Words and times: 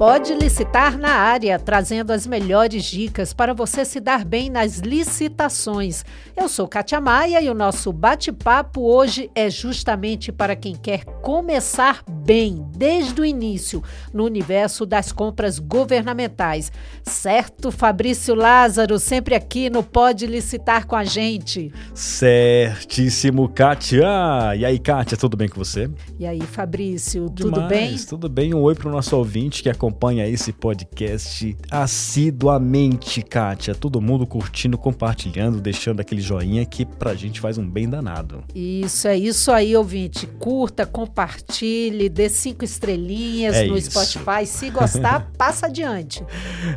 Pode 0.00 0.32
licitar 0.32 0.96
na 0.96 1.10
área, 1.10 1.58
trazendo 1.58 2.10
as 2.10 2.26
melhores 2.26 2.84
dicas 2.84 3.34
para 3.34 3.52
você 3.52 3.84
se 3.84 4.00
dar 4.00 4.24
bem 4.24 4.48
nas 4.48 4.78
licitações. 4.78 6.06
Eu 6.34 6.48
sou 6.48 6.66
Katia 6.66 6.98
Maia 7.02 7.42
e 7.42 7.50
o 7.50 7.54
nosso 7.54 7.92
bate-papo 7.92 8.80
hoje 8.80 9.30
é 9.34 9.50
justamente 9.50 10.32
para 10.32 10.56
quem 10.56 10.74
quer 10.74 11.04
começar 11.04 12.02
bem, 12.08 12.19
desde 12.76 13.20
o 13.20 13.24
início, 13.24 13.82
no 14.12 14.24
universo 14.24 14.86
das 14.86 15.10
compras 15.10 15.58
governamentais. 15.58 16.70
Certo, 17.02 17.70
Fabrício 17.70 18.34
Lázaro, 18.34 18.98
sempre 18.98 19.34
aqui 19.34 19.68
no 19.68 19.82
Pode 19.82 20.26
Licitar 20.26 20.86
com 20.86 20.94
a 20.94 21.04
gente. 21.04 21.72
Certíssimo, 21.94 23.48
Kátia. 23.48 24.06
E 24.56 24.64
aí, 24.64 24.78
Kátia, 24.78 25.16
tudo 25.16 25.36
bem 25.36 25.48
com 25.48 25.56
você? 25.56 25.90
E 26.18 26.26
aí, 26.26 26.40
Fabrício, 26.40 27.28
Demais, 27.30 27.54
tudo 27.54 27.68
bem? 27.68 27.96
Tudo 27.96 28.28
bem. 28.28 28.54
Um 28.54 28.62
oi 28.62 28.74
para 28.74 28.88
o 28.88 28.92
nosso 28.92 29.16
ouvinte 29.16 29.62
que 29.62 29.68
acompanha 29.68 30.26
esse 30.28 30.52
podcast 30.52 31.56
assiduamente, 31.70 33.22
Kátia. 33.22 33.74
Todo 33.74 34.00
mundo 34.00 34.26
curtindo, 34.26 34.78
compartilhando, 34.78 35.60
deixando 35.60 36.00
aquele 36.00 36.20
joinha 36.20 36.64
que 36.64 36.84
pra 36.84 37.14
gente 37.14 37.40
faz 37.40 37.58
um 37.58 37.68
bem 37.68 37.88
danado. 37.88 38.44
Isso, 38.54 39.08
é 39.08 39.16
isso 39.16 39.50
aí, 39.50 39.76
ouvinte. 39.76 40.26
Curta, 40.26 40.86
compartilhe, 40.86 42.08
dê 42.20 42.28
cinco 42.28 42.64
estrelinhas 42.64 43.56
é 43.56 43.66
no 43.66 43.78
isso. 43.78 43.90
Spotify. 43.90 44.44
Se 44.44 44.68
gostar, 44.68 45.30
passa 45.38 45.66
adiante. 45.66 46.22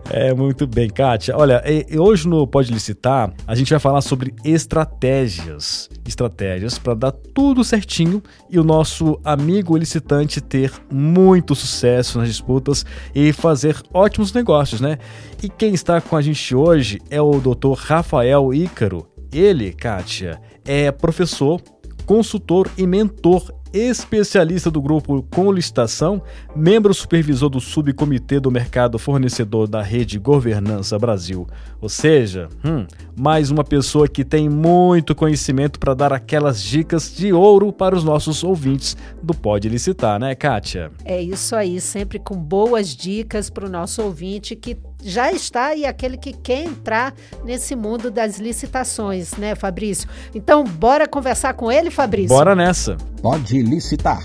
É, 0.10 0.34
muito 0.34 0.66
bem, 0.66 0.90
Kátia. 0.90 1.36
Olha, 1.36 1.62
hoje 2.00 2.30
no 2.30 2.48
Pode 2.48 2.72
Licitar, 2.72 3.34
a 3.46 3.54
gente 3.54 3.70
vai 3.70 3.80
falar 3.80 4.00
sobre 4.00 4.34
estratégias. 4.46 5.90
Estratégias 6.08 6.78
para 6.78 6.94
dar 6.94 7.12
tudo 7.12 7.62
certinho 7.62 8.24
e 8.50 8.58
o 8.58 8.64
nosso 8.64 9.20
amigo 9.24 9.76
licitante 9.76 10.40
ter 10.40 10.72
muito 10.90 11.54
sucesso 11.56 12.20
nas 12.20 12.30
disputas 12.30 12.86
e 13.14 13.34
fazer 13.34 13.82
ótimos 13.94 14.32
negócios, 14.32 14.80
né? 14.80 14.98
E 15.42 15.50
quem 15.50 15.74
está 15.74 16.00
com 16.00 16.16
a 16.16 16.22
gente 16.22 16.56
hoje 16.56 17.02
é 17.10 17.22
o 17.22 17.42
Dr. 17.42 17.74
Rafael 17.76 18.54
Ícaro. 18.54 19.08
Ele, 19.34 19.74
Kátia, 19.74 20.40
é 20.64 20.92
professor, 20.92 21.60
consultor 22.06 22.70
e 22.78 22.86
mentor 22.86 23.54
especialista 23.74 24.70
do 24.70 24.80
grupo 24.80 25.24
com 25.32 25.52
licitação, 25.52 26.22
membro 26.56 26.94
supervisor 26.94 27.50
do 27.50 27.60
subcomitê 27.60 28.40
do 28.40 28.52
mercado 28.52 29.00
fornecedor 29.00 29.68
da 29.68 29.82
rede 29.82 30.20
Governança 30.20 30.98
Brasil. 31.00 31.48
Ou 31.82 31.90
seja, 31.90 32.50
hum, 32.64 32.86
mais 33.18 33.50
uma 33.50 33.64
pessoa 33.64 34.08
que 34.08 34.24
tem 34.24 34.48
muito 34.48 35.16
conhecimento 35.16 35.80
para 35.80 35.96
dar 35.96 36.14
aquelas 36.14 36.62
dicas 36.62 37.12
de 37.16 37.34
ouro 37.34 37.74
para 37.74 37.96
os 37.96 38.04
nossos 38.04 38.44
ouvintes 38.44 38.96
do 39.24 39.34
Pode 39.34 39.68
Licitar, 39.68 40.20
né, 40.20 40.36
Kátia? 40.36 40.92
É 41.04 41.20
isso 41.20 41.56
aí, 41.56 41.82
sempre 41.82 42.20
com 42.20 42.36
boas 42.36 42.96
dicas 42.96 43.50
para 43.50 43.66
o 43.66 43.70
nosso 43.70 44.04
ouvinte 44.04 44.56
que 44.56 44.78
já 45.04 45.32
está 45.32 45.76
e 45.76 45.86
aquele 45.86 46.18
que 46.18 46.34
quer 46.34 46.64
entrar 46.64 47.14
nesse 47.44 47.76
mundo 47.76 48.10
das 48.10 48.40
licitações, 48.40 49.36
né, 49.38 49.56
Fabrício? 49.56 50.10
Então, 50.34 50.64
bora 50.64 51.08
conversar 51.08 51.54
com 51.54 51.72
ele, 51.72 51.92
Fabrício? 51.92 52.36
Bora 52.36 52.56
nessa. 52.56 52.98
Pode 53.22 53.62
licitar. 53.62 54.22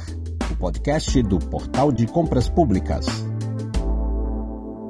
O 0.50 0.56
podcast 0.56 1.22
do 1.22 1.38
Portal 1.38 1.92
de 1.92 2.06
Compras 2.06 2.48
Públicas. 2.48 3.06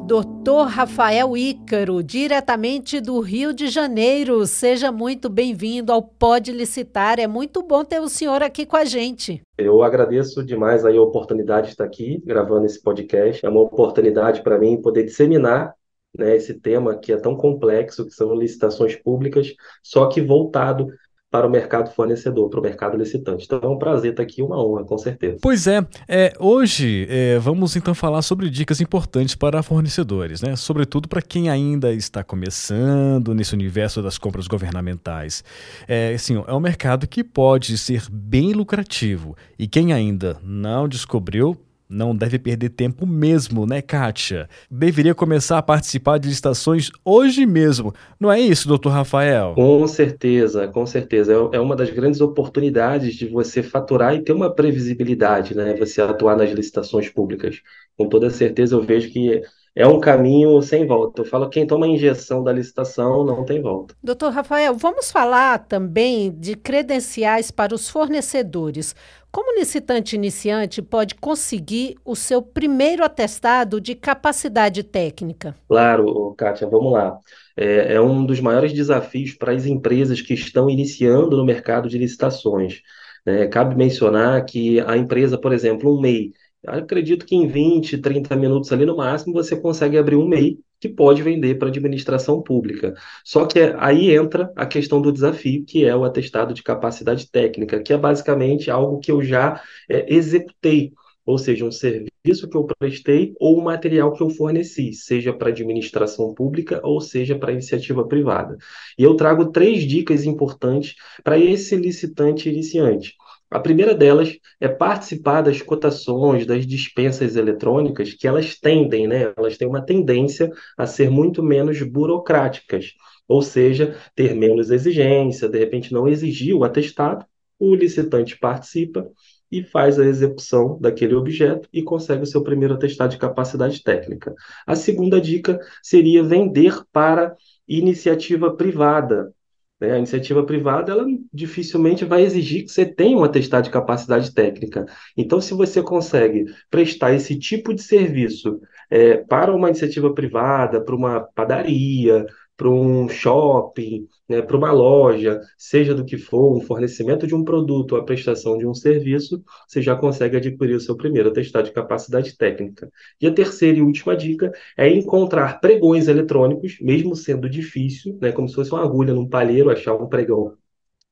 Doutor 0.08 0.68
Rafael 0.68 1.36
Ícaro, 1.36 2.02
diretamente 2.02 2.98
do 2.98 3.20
Rio 3.20 3.52
de 3.52 3.66
Janeiro. 3.66 4.46
Seja 4.46 4.90
muito 4.90 5.28
bem-vindo 5.28 5.92
ao 5.92 6.00
Pode 6.00 6.50
Licitar. 6.50 7.20
É 7.20 7.26
muito 7.26 7.62
bom 7.62 7.84
ter 7.84 8.00
o 8.00 8.08
senhor 8.08 8.42
aqui 8.42 8.64
com 8.64 8.78
a 8.78 8.86
gente. 8.86 9.42
Eu 9.58 9.82
agradeço 9.82 10.42
demais 10.42 10.86
aí 10.86 10.96
a 10.96 11.02
oportunidade 11.02 11.66
de 11.66 11.72
estar 11.72 11.84
aqui 11.84 12.22
gravando 12.24 12.64
esse 12.64 12.80
podcast. 12.80 13.44
É 13.44 13.50
uma 13.50 13.60
oportunidade 13.60 14.42
para 14.42 14.58
mim 14.58 14.80
poder 14.80 15.04
disseminar 15.04 15.74
né, 16.18 16.36
esse 16.36 16.54
tema 16.54 16.96
que 16.98 17.12
é 17.12 17.16
tão 17.16 17.36
complexo, 17.36 18.06
que 18.06 18.12
são 18.12 18.34
licitações 18.34 18.96
públicas, 18.96 19.54
só 19.82 20.06
que 20.06 20.20
voltado 20.20 20.88
para 21.30 21.46
o 21.46 21.50
mercado 21.50 21.90
fornecedor, 21.90 22.48
para 22.48 22.60
o 22.60 22.62
mercado 22.62 22.96
licitante. 22.96 23.44
Então 23.44 23.60
é 23.62 23.68
um 23.68 23.78
prazer 23.78 24.12
estar 24.12 24.22
aqui, 24.22 24.42
uma 24.42 24.62
honra, 24.62 24.84
com 24.84 24.96
certeza. 24.96 25.38
Pois 25.42 25.66
é, 25.66 25.86
é 26.08 26.32
hoje 26.38 27.06
é, 27.10 27.38
vamos 27.38 27.76
então 27.76 27.94
falar 27.94 28.22
sobre 28.22 28.48
dicas 28.48 28.80
importantes 28.80 29.34
para 29.34 29.62
fornecedores, 29.62 30.40
né? 30.40 30.56
Sobretudo 30.56 31.06
para 31.06 31.20
quem 31.20 31.50
ainda 31.50 31.92
está 31.92 32.24
começando 32.24 33.34
nesse 33.34 33.52
universo 33.52 34.02
das 34.02 34.16
compras 34.16 34.46
governamentais. 34.46 35.44
É, 35.86 36.14
assim, 36.14 36.42
é 36.46 36.54
um 36.54 36.60
mercado 36.60 37.06
que 37.06 37.22
pode 37.22 37.76
ser 37.76 38.04
bem 38.10 38.54
lucrativo 38.54 39.36
e 39.58 39.68
quem 39.68 39.92
ainda 39.92 40.38
não 40.42 40.88
descobriu 40.88 41.58
não 41.88 42.14
deve 42.14 42.38
perder 42.38 42.68
tempo 42.70 43.06
mesmo, 43.06 43.66
né, 43.66 43.80
Kátia? 43.80 44.48
Deveria 44.70 45.14
começar 45.14 45.58
a 45.58 45.62
participar 45.62 46.18
de 46.18 46.28
licitações 46.28 46.90
hoje 47.04 47.46
mesmo. 47.46 47.94
Não 48.20 48.30
é 48.30 48.38
isso, 48.40 48.68
doutor 48.68 48.90
Rafael? 48.90 49.54
Com 49.54 49.86
certeza, 49.86 50.68
com 50.68 50.84
certeza. 50.84 51.32
É, 51.32 51.56
é 51.56 51.60
uma 51.60 51.74
das 51.74 51.90
grandes 51.90 52.20
oportunidades 52.20 53.14
de 53.14 53.26
você 53.26 53.62
faturar 53.62 54.14
e 54.14 54.22
ter 54.22 54.32
uma 54.32 54.54
previsibilidade, 54.54 55.54
né? 55.56 55.74
Você 55.74 56.00
atuar 56.02 56.36
nas 56.36 56.50
licitações 56.50 57.08
públicas. 57.08 57.60
Com 57.96 58.08
toda 58.08 58.30
certeza 58.30 58.76
eu 58.76 58.82
vejo 58.82 59.10
que 59.10 59.42
é 59.78 59.86
um 59.86 60.00
caminho 60.00 60.60
sem 60.60 60.84
volta. 60.84 61.22
Eu 61.22 61.24
falo 61.24 61.48
quem 61.48 61.64
toma 61.64 61.86
a 61.86 61.88
injeção 61.88 62.42
da 62.42 62.52
licitação 62.52 63.24
não 63.24 63.44
tem 63.44 63.62
volta. 63.62 63.94
Doutor 64.02 64.32
Rafael, 64.32 64.74
vamos 64.74 65.08
falar 65.12 65.58
também 65.60 66.32
de 66.32 66.56
credenciais 66.56 67.52
para 67.52 67.72
os 67.72 67.88
fornecedores. 67.88 68.92
Como 69.30 69.58
licitante 69.58 70.16
iniciante 70.16 70.80
pode 70.80 71.14
conseguir 71.14 71.96
o 72.04 72.16
seu 72.16 72.40
primeiro 72.40 73.04
atestado 73.04 73.80
de 73.80 73.94
capacidade 73.94 74.82
técnica? 74.82 75.54
Claro, 75.68 76.34
Kátia, 76.36 76.66
vamos 76.66 76.92
lá. 76.92 77.18
É, 77.56 77.94
é 77.94 78.00
um 78.00 78.24
dos 78.24 78.40
maiores 78.40 78.72
desafios 78.72 79.34
para 79.34 79.52
as 79.52 79.66
empresas 79.66 80.22
que 80.22 80.32
estão 80.32 80.70
iniciando 80.70 81.36
no 81.36 81.44
mercado 81.44 81.88
de 81.88 81.98
licitações. 81.98 82.80
É, 83.26 83.46
cabe 83.46 83.76
mencionar 83.76 84.42
que 84.46 84.80
a 84.80 84.96
empresa, 84.96 85.36
por 85.36 85.52
exemplo, 85.52 85.94
um 85.94 86.00
MEI, 86.00 86.32
acredito 86.66 87.24
que 87.26 87.36
em 87.36 87.46
20, 87.46 87.98
30 87.98 88.36
minutos 88.36 88.72
ali 88.72 88.84
no 88.84 88.96
máximo 88.96 89.32
você 89.32 89.56
consegue 89.60 89.96
abrir 89.96 90.16
um 90.16 90.26
MEI 90.26 90.58
que 90.80 90.88
pode 90.88 91.22
vender 91.22 91.58
para 91.58 91.68
administração 91.68 92.42
pública. 92.42 92.94
Só 93.24 93.46
que 93.46 93.58
aí 93.78 94.14
entra 94.14 94.52
a 94.56 94.66
questão 94.66 95.00
do 95.00 95.12
desafio, 95.12 95.64
que 95.64 95.84
é 95.84 95.94
o 95.94 96.04
atestado 96.04 96.54
de 96.54 96.62
capacidade 96.62 97.30
técnica, 97.30 97.82
que 97.82 97.92
é 97.92 97.96
basicamente 97.96 98.70
algo 98.70 99.00
que 99.00 99.10
eu 99.10 99.22
já 99.22 99.60
é, 99.88 100.12
executei, 100.12 100.92
ou 101.26 101.36
seja, 101.36 101.64
um 101.64 101.70
serviço 101.70 102.48
que 102.48 102.56
eu 102.56 102.64
prestei 102.78 103.34
ou 103.38 103.58
um 103.58 103.62
material 103.62 104.12
que 104.12 104.22
eu 104.22 104.30
forneci, 104.30 104.92
seja 104.94 105.32
para 105.32 105.50
administração 105.50 106.32
pública 106.32 106.80
ou 106.82 107.00
seja 107.00 107.36
para 107.38 107.52
iniciativa 107.52 108.06
privada. 108.06 108.56
E 108.98 109.02
eu 109.02 109.14
trago 109.14 109.50
três 109.50 109.82
dicas 109.82 110.24
importantes 110.24 110.94
para 111.22 111.38
esse 111.38 111.76
licitante 111.76 112.48
iniciante. 112.48 113.14
A 113.50 113.58
primeira 113.58 113.94
delas 113.94 114.36
é 114.60 114.68
participar 114.68 115.40
das 115.40 115.62
cotações, 115.62 116.44
das 116.44 116.66
dispensas 116.66 117.34
eletrônicas, 117.34 118.12
que 118.12 118.28
elas 118.28 118.58
tendem, 118.58 119.06
né? 119.08 119.32
Elas 119.36 119.56
têm 119.56 119.66
uma 119.66 119.84
tendência 119.84 120.50
a 120.76 120.86
ser 120.86 121.10
muito 121.10 121.42
menos 121.42 121.80
burocráticas, 121.82 122.92
ou 123.26 123.40
seja, 123.40 123.96
ter 124.14 124.34
menos 124.34 124.70
exigência, 124.70 125.48
de 125.48 125.58
repente 125.58 125.92
não 125.92 126.06
exigir 126.06 126.54
o 126.54 126.64
atestado, 126.64 127.24
o 127.58 127.74
licitante 127.74 128.38
participa 128.38 129.08
e 129.50 129.62
faz 129.62 129.98
a 129.98 130.04
execução 130.04 130.78
daquele 130.78 131.14
objeto 131.14 131.68
e 131.72 131.82
consegue 131.82 132.22
o 132.22 132.26
seu 132.26 132.42
primeiro 132.42 132.74
atestado 132.74 133.12
de 133.12 133.18
capacidade 133.18 133.82
técnica. 133.82 134.34
A 134.66 134.76
segunda 134.76 135.20
dica 135.20 135.58
seria 135.82 136.22
vender 136.22 136.82
para 136.92 137.34
iniciativa 137.66 138.54
privada, 138.54 139.32
né? 139.80 139.92
A 139.92 139.98
iniciativa 139.98 140.44
privada, 140.44 140.92
ela 140.92 141.06
dificilmente 141.32 142.04
vai 142.04 142.22
exigir 142.22 142.64
que 142.64 142.72
você 142.72 142.84
tenha 142.84 143.16
um 143.16 143.24
atestado 143.24 143.64
de 143.64 143.70
capacidade 143.70 144.32
técnica. 144.32 144.86
Então, 145.16 145.40
se 145.40 145.54
você 145.54 145.82
consegue 145.82 146.44
prestar 146.70 147.14
esse 147.14 147.38
tipo 147.38 147.74
de 147.74 147.82
serviço 147.82 148.60
é, 148.90 149.18
para 149.18 149.54
uma 149.54 149.68
iniciativa 149.68 150.12
privada, 150.12 150.82
para 150.82 150.96
uma 150.96 151.20
padaria, 151.20 152.26
para 152.58 152.68
um 152.68 153.08
shopping, 153.08 154.08
né, 154.28 154.42
para 154.42 154.56
uma 154.56 154.72
loja, 154.72 155.40
seja 155.56 155.94
do 155.94 156.04
que 156.04 156.18
for, 156.18 156.56
um 156.56 156.60
fornecimento 156.60 157.24
de 157.24 157.32
um 157.34 157.44
produto 157.44 157.92
ou 157.92 158.00
a 158.00 158.04
prestação 158.04 158.58
de 158.58 158.66
um 158.66 158.74
serviço, 158.74 159.42
você 159.66 159.80
já 159.80 159.94
consegue 159.94 160.36
adquirir 160.36 160.74
o 160.74 160.80
seu 160.80 160.96
primeiro 160.96 161.28
atestado 161.30 161.66
de 161.66 161.72
capacidade 161.72 162.36
técnica. 162.36 162.90
E 163.20 163.28
a 163.28 163.32
terceira 163.32 163.78
e 163.78 163.82
última 163.82 164.16
dica 164.16 164.50
é 164.76 164.88
encontrar 164.88 165.60
pregões 165.60 166.08
eletrônicos, 166.08 166.78
mesmo 166.80 167.14
sendo 167.14 167.48
difícil, 167.48 168.18
né, 168.20 168.32
como 168.32 168.48
se 168.48 168.56
fosse 168.56 168.72
uma 168.72 168.82
agulha 168.82 169.14
num 169.14 169.28
palheiro, 169.28 169.70
achar 169.70 169.94
um 169.94 170.08
pregão 170.08 170.56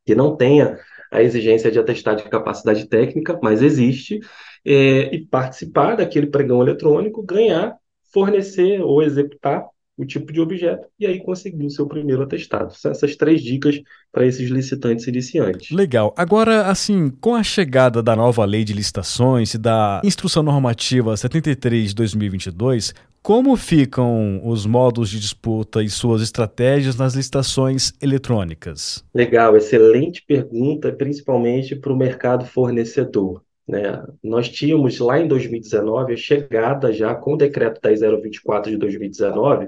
que 0.04 0.16
não 0.16 0.37
tenha 0.37 0.78
a 1.12 1.22
exigência 1.22 1.70
de 1.70 1.78
atestado 1.78 2.22
de 2.25 2.28
capacidade 2.28 2.88
técnica, 2.88 3.38
mas 3.40 3.62
existe, 3.62 4.19
é, 4.64 5.14
e 5.14 5.25
participar 5.25 5.96
daquele 5.96 6.26
pregão 6.26 6.60
eletrônico, 6.60 7.22
ganhar, 7.22 7.76
fornecer 8.12 8.81
ou 8.82 9.00
executar 9.02 9.64
o 9.96 10.04
tipo 10.04 10.32
de 10.32 10.40
objeto 10.40 10.87
e 10.98 11.06
aí 11.06 11.20
conseguir 11.20 11.64
o 11.64 11.70
seu 11.70 11.87
primeiro 11.87 12.22
atestado. 12.22 12.75
São 12.75 12.90
essas 12.90 13.16
três 13.16 13.43
dicas 13.43 13.81
para 14.12 14.26
esses 14.26 14.50
licitantes 14.50 15.06
iniciantes. 15.06 15.70
Legal. 15.70 16.14
Agora, 16.16 16.66
assim, 16.66 17.10
com 17.20 17.34
a 17.34 17.43
chegada 17.43 18.02
da 18.02 18.14
nova 18.14 18.44
lei 18.44 18.64
de 18.64 18.72
licitações 18.72 19.54
e 19.54 19.58
da 19.58 20.00
Instrução 20.04 20.43
Normativa 20.43 21.16
73 21.16 21.90
de 21.90 21.94
2022, 21.94 22.94
como 23.22 23.56
ficam 23.56 24.40
os 24.44 24.66
modos 24.66 25.10
de 25.10 25.19
disputa 25.19 25.82
e 25.82 25.90
suas 25.90 26.22
estratégias 26.22 26.94
nas 26.94 27.14
licitações 27.14 27.92
eletrônicas? 28.00 29.04
Legal, 29.12 29.56
excelente 29.56 30.22
pergunta, 30.25 30.92
principalmente 30.92 31.75
para 31.75 31.92
o 31.92 31.96
mercado 31.96 32.46
fornecedor. 32.46 33.42
Né? 33.66 34.04
Nós 34.22 34.48
tínhamos 34.48 34.98
lá 34.98 35.18
em 35.18 35.26
2019 35.26 36.12
a 36.12 36.16
chegada 36.16 36.92
já 36.92 37.14
com 37.14 37.34
o 37.34 37.36
decreto 37.36 37.80
10024 37.80 38.70
de 38.70 38.76
2019 38.76 39.66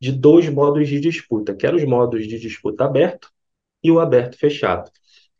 de 0.00 0.12
dois 0.12 0.48
modos 0.48 0.88
de 0.88 1.00
disputa, 1.00 1.54
que 1.54 1.66
eram 1.66 1.76
os 1.76 1.84
modos 1.84 2.26
de 2.26 2.38
disputa 2.38 2.84
aberto 2.84 3.30
e 3.82 3.90
o 3.90 3.98
aberto 4.00 4.38
fechado. 4.38 4.90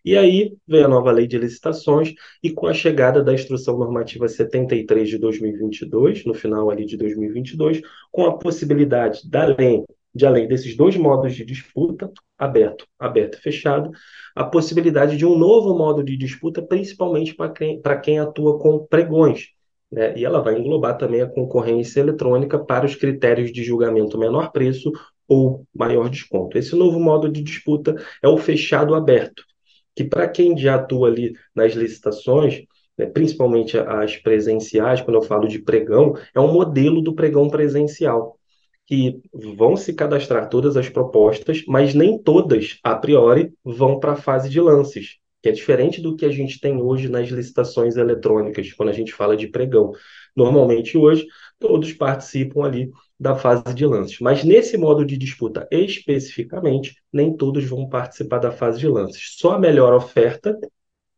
E 0.05 0.16
aí 0.16 0.56
veio 0.66 0.87
a 0.87 0.88
nova 0.88 1.10
lei 1.10 1.26
de 1.26 1.37
licitações 1.38 2.14
e 2.43 2.50
com 2.50 2.66
a 2.66 2.72
chegada 2.72 3.22
da 3.22 3.34
instrução 3.34 3.76
normativa 3.78 4.28
73 4.28 5.08
de 5.08 5.19
2022, 5.19 6.25
no 6.25 6.34
final 6.34 6.70
ali 6.70 6.87
de 6.87 6.96
2022, 6.96 7.82
com 8.10 8.25
a 8.25 8.38
possibilidade 8.38 9.28
da 9.28 9.44
lei 9.44 9.84
de 10.14 10.26
além 10.26 10.49
desses 10.49 10.76
dois 10.76 10.96
modos 10.96 11.34
de 11.34 11.44
disputa, 11.44 12.10
aberto, 12.37 12.87
aberto 12.99 13.38
e 13.38 13.40
fechado, 13.40 13.90
a 14.34 14.44
possibilidade 14.44 15.16
de 15.16 15.26
um 15.26 15.37
novo 15.37 15.76
modo 15.76 16.02
de 16.02 16.16
disputa, 16.16 16.62
principalmente 16.62 17.34
para 17.34 17.50
quem, 17.50 17.81
quem 18.02 18.19
atua 18.19 18.58
com 18.58 18.87
pregões. 18.87 19.49
Né? 19.90 20.16
E 20.19 20.25
ela 20.25 20.40
vai 20.40 20.58
englobar 20.58 20.96
também 20.96 21.20
a 21.20 21.26
concorrência 21.26 22.00
eletrônica 22.00 22.58
para 22.58 22.87
os 22.87 22.94
critérios 22.94 23.52
de 23.52 23.62
julgamento 23.62 24.19
menor 24.19 24.52
preço 24.52 24.90
ou 25.26 25.66
maior 25.75 26.08
desconto. 26.08 26.56
Esse 26.56 26.75
novo 26.75 26.99
modo 26.99 27.28
de 27.28 27.43
disputa 27.43 27.94
é 28.22 28.28
o 28.28 28.38
fechado 28.38 28.94
aberto 28.94 29.43
que 29.99 30.05
para 30.05 30.28
quem 30.28 30.56
já 30.56 30.76
atua 30.76 31.08
ali 31.08 31.32
nas 31.52 31.72
licitações, 31.72 32.62
né, 32.96 33.06
principalmente 33.06 33.76
as 33.76 34.16
presenciais, 34.16 35.00
quando 35.00 35.16
eu 35.16 35.22
falo 35.22 35.49
de 35.49 35.58
pregão, 35.58 36.14
é 36.32 36.38
um 36.38 36.52
modelo 36.52 37.02
do 37.02 37.16
pregão 37.16 37.50
presencial, 37.50 38.38
que 38.88 39.20
vão 39.55 39.76
se 39.76 39.93
cadastrar 39.93 40.49
todas 40.49 40.75
as 40.75 40.88
propostas, 40.88 41.62
mas 41.69 41.93
nem 41.93 42.19
todas, 42.19 42.79
a 42.82 42.96
priori, 42.96 43.52
vão 43.62 44.00
para 44.00 44.12
a 44.12 44.17
fase 44.17 44.49
de 44.49 44.58
lances, 44.58 45.19
que 45.43 45.50
é 45.50 45.52
diferente 45.52 46.00
do 46.00 46.17
que 46.17 46.25
a 46.25 46.31
gente 46.31 46.58
tem 46.58 46.81
hoje 46.81 47.06
nas 47.06 47.29
licitações 47.29 47.99
eletrônicas, 47.99 48.73
quando 48.73 48.88
a 48.88 48.94
gente 48.94 49.12
fala 49.12 49.37
de 49.37 49.46
pregão. 49.46 49.93
Normalmente 50.35 50.96
hoje, 50.96 51.26
todos 51.58 51.93
participam 51.93 52.64
ali 52.64 52.90
da 53.20 53.37
fase 53.37 53.75
de 53.75 53.85
lances. 53.85 54.20
Mas 54.20 54.43
nesse 54.43 54.79
modo 54.79 55.05
de 55.05 55.19
disputa 55.19 55.69
especificamente, 55.70 56.96
nem 57.12 57.37
todos 57.37 57.64
vão 57.64 57.91
participar 57.91 58.38
da 58.38 58.50
fase 58.50 58.79
de 58.79 58.88
lances. 58.88 59.34
Só 59.37 59.52
a 59.52 59.58
melhor 59.58 59.93
oferta 59.93 60.58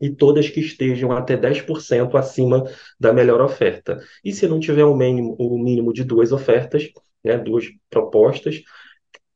e 0.01 0.11
todas 0.11 0.49
que 0.49 0.59
estejam 0.59 1.13
até 1.13 1.37
10% 1.37 2.17
acima 2.17 2.65
da 2.99 3.13
melhor 3.13 3.41
oferta. 3.41 4.03
E 4.25 4.33
se 4.33 4.49
não 4.49 4.59
tiver 4.59 4.85
o 4.85 4.93
um 4.93 4.97
mínimo, 4.97 5.37
um 5.39 5.63
mínimo 5.63 5.93
de 5.93 6.03
duas 6.03 6.33
ofertas, 6.33 6.91
né, 7.25 7.39
duas 7.39 7.67
propostas, 7.89 8.63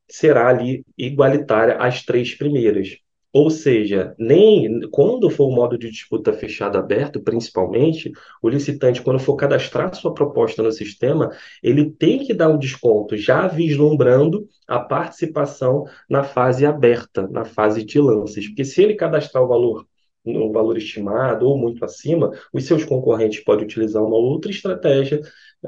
será 0.09 0.49
ali 0.49 0.85
igualitária 0.97 1.77
às 1.77 2.05
três 2.05 2.35
primeiras. 2.35 2.99
Ou 3.33 3.51
seja, 3.51 4.15
nem 4.17 4.79
quando 4.93 5.29
for 5.29 5.49
o 5.49 5.55
modo 5.55 5.77
de 5.77 5.91
disputa 5.91 6.33
fechado 6.33 6.79
aberto, 6.79 7.21
principalmente, 7.21 8.13
o 8.41 8.49
licitante, 8.49 9.03
quando 9.03 9.19
for 9.19 9.35
cadastrar 9.35 9.93
sua 9.93 10.15
proposta 10.15 10.63
no 10.63 10.71
sistema, 10.71 11.31
ele 11.61 11.91
tem 11.91 12.25
que 12.25 12.33
dar 12.33 12.49
um 12.49 12.57
desconto, 12.57 13.17
já 13.17 13.49
vislumbrando 13.49 14.47
a 14.69 14.79
participação 14.79 15.85
na 16.09 16.23
fase 16.23 16.65
aberta, 16.65 17.27
na 17.27 17.45
fase 17.45 17.85
de 17.85 18.01
lances. 18.01 18.47
Porque 18.47 18.65
se 18.65 18.81
ele 18.81 18.95
cadastrar 18.95 19.43
o 19.43 19.49
valor 19.49 19.85
no 20.25 20.53
valor 20.53 20.79
estimado 20.79 21.47
ou 21.47 21.59
muito 21.59 21.85
acima, 21.85 22.31
os 22.53 22.65
seus 22.65 22.85
concorrentes 22.85 23.43
podem 23.45 23.65
utilizar 23.65 24.03
uma 24.03 24.17
outra 24.17 24.51
estratégia, 24.51 25.21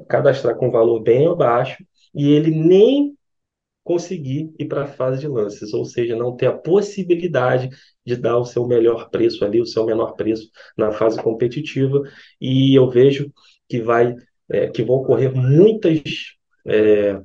cadastrar 0.09 0.57
com 0.57 0.71
valor 0.71 1.01
bem 1.01 1.27
abaixo, 1.27 1.85
e 2.17 2.31
ele 2.31 2.51
nem 2.51 3.17
conseguir 3.85 4.53
ir 4.59 4.67
para 4.67 4.83
a 4.83 4.87
fase 4.89 5.21
de 5.21 5.29
lances, 5.29 5.73
ou 5.73 5.85
seja, 5.85 6.17
não 6.17 6.35
ter 6.37 6.47
a 6.47 6.53
possibilidade 6.53 7.71
de 8.05 8.17
dar 8.17 8.37
o 8.37 8.45
seu 8.45 8.67
melhor 8.67 9.11
preço 9.11 9.45
ali, 9.45 9.61
o 9.61 9.67
seu 9.67 9.87
menor 9.87 10.15
preço 10.17 10.51
na 10.77 10.91
fase 10.91 11.23
competitiva. 11.23 12.03
E 12.41 12.75
eu 12.77 12.91
vejo 12.91 13.33
que 13.69 13.81
vai, 13.81 14.15
é, 14.51 14.69
que 14.69 14.83
vão 14.83 14.97
ocorrer 14.97 15.33
muitas 15.35 16.03
é, 16.67 17.21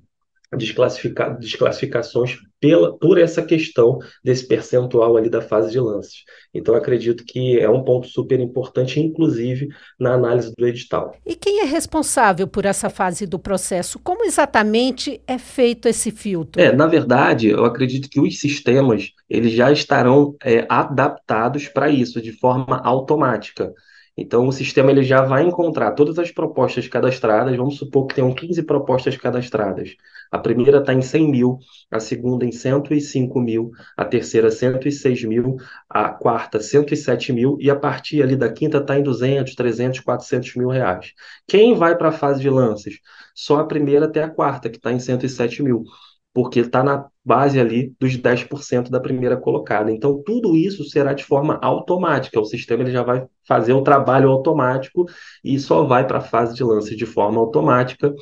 desclassifica 0.57 1.29
desclassificações 1.29 2.37
pela, 2.59 2.97
por 2.97 3.17
essa 3.17 3.41
questão 3.41 3.97
desse 4.23 4.47
percentual 4.47 5.17
ali 5.17 5.29
da 5.29 5.41
fase 5.41 5.71
de 5.71 5.79
lances. 5.79 6.23
Então, 6.53 6.75
acredito 6.75 7.23
que 7.25 7.59
é 7.59 7.69
um 7.69 7.83
ponto 7.83 8.07
super 8.07 8.39
importante, 8.39 8.99
inclusive 8.99 9.69
na 9.99 10.13
análise 10.13 10.53
do 10.55 10.67
edital. 10.67 11.15
E 11.25 11.35
quem 11.35 11.61
é 11.61 11.65
responsável 11.65 12.47
por 12.47 12.65
essa 12.65 12.89
fase 12.89 13.25
do 13.25 13.39
processo? 13.39 13.97
Como 13.99 14.25
exatamente 14.25 15.21
é 15.25 15.37
feito 15.37 15.87
esse 15.87 16.11
filtro? 16.11 16.61
É, 16.61 16.71
na 16.71 16.85
verdade, 16.85 17.49
eu 17.49 17.65
acredito 17.65 18.09
que 18.09 18.19
os 18.19 18.39
sistemas 18.39 19.11
eles 19.29 19.53
já 19.53 19.71
estarão 19.71 20.35
é, 20.43 20.65
adaptados 20.69 21.67
para 21.67 21.89
isso 21.89 22.21
de 22.21 22.33
forma 22.33 22.81
automática. 22.83 23.73
Então, 24.17 24.47
o 24.47 24.51
sistema 24.51 24.91
ele 24.91 25.03
já 25.03 25.21
vai 25.23 25.43
encontrar 25.43 25.91
todas 25.91 26.19
as 26.19 26.31
propostas 26.31 26.87
cadastradas. 26.87 27.55
Vamos 27.55 27.77
supor 27.77 28.07
que 28.07 28.15
tenham 28.15 28.33
15 28.33 28.63
propostas 28.63 29.15
cadastradas. 29.17 29.95
A 30.29 30.37
primeira 30.37 30.79
está 30.79 30.93
em 30.93 31.01
100 31.01 31.31
mil, 31.31 31.59
a 31.89 31.99
segunda 31.99 32.45
em 32.45 32.51
105 32.51 33.39
mil, 33.41 33.71
a 33.97 34.05
terceira 34.05 34.51
106 34.51 35.23
mil, 35.23 35.57
a 35.89 36.09
quarta 36.09 36.59
107 36.59 37.33
mil 37.33 37.57
e 37.59 37.69
a 37.69 37.75
partir 37.75 38.21
ali 38.21 38.35
da 38.35 38.51
quinta 38.51 38.77
está 38.77 38.97
em 38.97 39.03
200, 39.03 39.55
300, 39.55 39.99
400 40.01 40.55
mil 40.55 40.69
reais. 40.69 41.13
Quem 41.47 41.73
vai 41.73 41.97
para 41.97 42.09
a 42.09 42.13
fase 42.13 42.41
de 42.41 42.49
lances? 42.49 42.99
Só 43.35 43.59
a 43.59 43.65
primeira 43.67 44.05
até 44.05 44.23
a 44.23 44.29
quarta, 44.29 44.69
que 44.69 44.77
está 44.77 44.91
em 44.91 44.99
107 44.99 45.63
mil 45.63 45.83
porque 46.33 46.61
está 46.61 46.83
na 46.83 47.07
base 47.23 47.59
ali 47.59 47.93
dos 47.99 48.17
10% 48.17 48.89
da 48.89 48.99
primeira 48.99 49.37
colocada. 49.37 49.91
Então, 49.91 50.21
tudo 50.23 50.55
isso 50.55 50.83
será 50.85 51.13
de 51.13 51.23
forma 51.23 51.59
automática. 51.61 52.39
O 52.39 52.45
sistema 52.45 52.83
ele 52.83 52.91
já 52.91 53.03
vai 53.03 53.25
fazer 53.47 53.73
o 53.73 53.83
trabalho 53.83 54.29
automático 54.29 55.05
e 55.43 55.59
só 55.59 55.83
vai 55.83 56.07
para 56.07 56.17
a 56.17 56.21
fase 56.21 56.55
de 56.55 56.63
lance 56.63 56.95
de 56.95 57.05
forma 57.05 57.39
automática. 57.39 58.13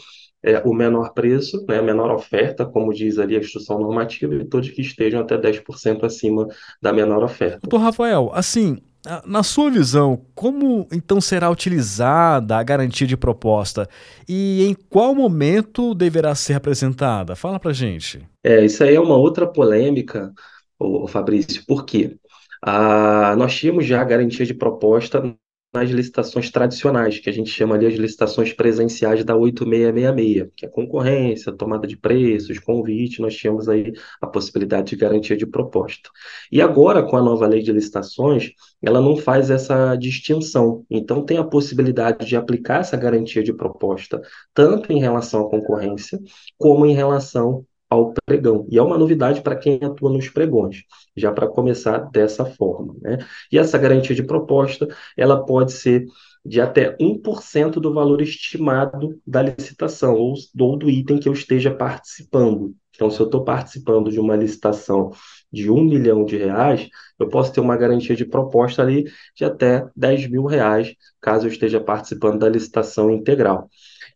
É, 0.41 0.61
o 0.65 0.73
menor 0.73 1.13
preço, 1.13 1.65
né, 1.67 1.79
a 1.79 1.81
menor 1.81 2.11
oferta, 2.11 2.65
como 2.65 2.93
diz 2.93 3.19
ali 3.19 3.35
a 3.35 3.39
instrução 3.39 3.77
normativa, 3.77 4.33
e 4.35 4.45
todos 4.45 4.69
que 4.69 4.81
estejam 4.81 5.19
até 5.19 5.37
10% 5.37 6.05
acima 6.05 6.47
da 6.81 6.93
menor 6.93 7.23
oferta. 7.23 7.59
Doutor 7.61 7.83
Rafael, 7.83 8.31
assim, 8.33 8.77
na 9.25 9.43
sua 9.43 9.71
visão, 9.71 10.25
como 10.35 10.87
então 10.91 11.21
será 11.21 11.49
utilizada 11.49 12.57
a 12.57 12.63
garantia 12.63 13.07
de 13.07 13.15
proposta 13.15 13.87
e 14.27 14.63
em 14.63 14.75
qual 14.89 15.15
momento 15.15 15.95
deverá 15.95 16.35
ser 16.35 16.53
apresentada? 16.53 17.35
Fala 17.35 17.59
para 17.59 17.71
gente. 17.71 18.21
É, 18.43 18.63
isso 18.65 18.83
aí 18.83 18.95
é 18.95 18.99
uma 18.99 19.15
outra 19.15 19.47
polêmica, 19.47 20.33
ô, 20.77 21.07
Fabrício, 21.07 21.63
por 21.65 21.85
quê? 21.85 22.17
Ah, 22.61 23.35
nós 23.37 23.55
tínhamos 23.55 23.85
já 23.85 24.01
a 24.01 24.05
garantia 24.05 24.45
de 24.45 24.53
proposta 24.53 25.21
nas 25.71 25.89
licitações 25.89 26.49
tradicionais, 26.49 27.19
que 27.19 27.29
a 27.29 27.33
gente 27.33 27.49
chama 27.49 27.75
ali 27.75 27.85
as 27.85 27.93
licitações 27.93 28.51
presenciais 28.53 29.23
da 29.23 29.35
8666, 29.35 30.51
que 30.55 30.65
é 30.65 30.69
concorrência, 30.69 31.53
tomada 31.53 31.87
de 31.87 31.95
preços, 31.95 32.57
convite, 32.59 33.21
nós 33.21 33.35
tínhamos 33.35 33.69
aí 33.69 33.93
a 34.19 34.25
possibilidade 34.25 34.89
de 34.89 34.95
garantia 34.95 35.37
de 35.37 35.45
proposta. 35.45 36.09
E 36.51 36.59
agora, 36.61 37.03
com 37.03 37.15
a 37.17 37.21
nova 37.21 37.45
lei 37.47 37.61
de 37.61 37.71
licitações, 37.71 38.51
ela 38.81 38.99
não 38.99 39.15
faz 39.15 39.51
essa 39.51 39.95
distinção. 39.95 40.85
Então, 40.89 41.23
tem 41.23 41.37
a 41.37 41.43
possibilidade 41.43 42.25
de 42.25 42.35
aplicar 42.35 42.79
essa 42.79 42.97
garantia 42.97 43.43
de 43.43 43.53
proposta, 43.53 44.19
tanto 44.53 44.91
em 44.91 44.99
relação 44.99 45.45
à 45.45 45.49
concorrência, 45.49 46.19
como 46.57 46.85
em 46.85 46.93
relação 46.93 47.65
ao 47.89 48.13
pregão. 48.25 48.67
E 48.69 48.77
é 48.77 48.81
uma 48.81 48.97
novidade 48.97 49.41
para 49.41 49.55
quem 49.55 49.79
atua 49.83 50.11
nos 50.11 50.29
pregões, 50.29 50.83
já 51.15 51.31
para 51.31 51.47
começar 51.47 51.97
dessa 52.11 52.45
forma. 52.45 52.95
Né? 53.01 53.17
E 53.51 53.57
essa 53.57 53.77
garantia 53.77 54.15
de 54.15 54.23
proposta, 54.23 54.87
ela 55.17 55.43
pode 55.43 55.71
ser 55.71 56.05
de 56.45 56.61
até 56.61 56.95
1% 56.97 57.79
do 57.79 57.93
valor 57.93 58.21
estimado 58.21 59.19
da 59.25 59.41
licitação 59.41 60.15
ou, 60.15 60.35
ou 60.59 60.77
do 60.77 60.89
item 60.89 61.19
que 61.19 61.27
eu 61.27 61.33
esteja 61.33 61.71
participando. 61.71 62.73
Então, 62.95 63.09
se 63.09 63.19
eu 63.19 63.25
estou 63.25 63.43
participando 63.43 64.11
de 64.11 64.19
uma 64.19 64.35
licitação 64.35 65.11
de 65.51 65.69
um 65.71 65.81
milhão 65.83 66.25
de 66.25 66.37
reais, 66.37 66.89
eu 67.17 67.29
posso 67.29 67.53
ter 67.53 67.61
uma 67.61 67.77
garantia 67.77 68.15
de 68.15 68.25
proposta 68.25 68.81
ali 68.81 69.05
de 69.35 69.45
até 69.45 69.87
10 69.95 70.29
mil 70.29 70.45
reais, 70.45 70.93
caso 71.21 71.47
eu 71.47 71.51
esteja 71.51 71.79
participando 71.79 72.39
da 72.39 72.49
licitação 72.49 73.09
integral. 73.09 73.69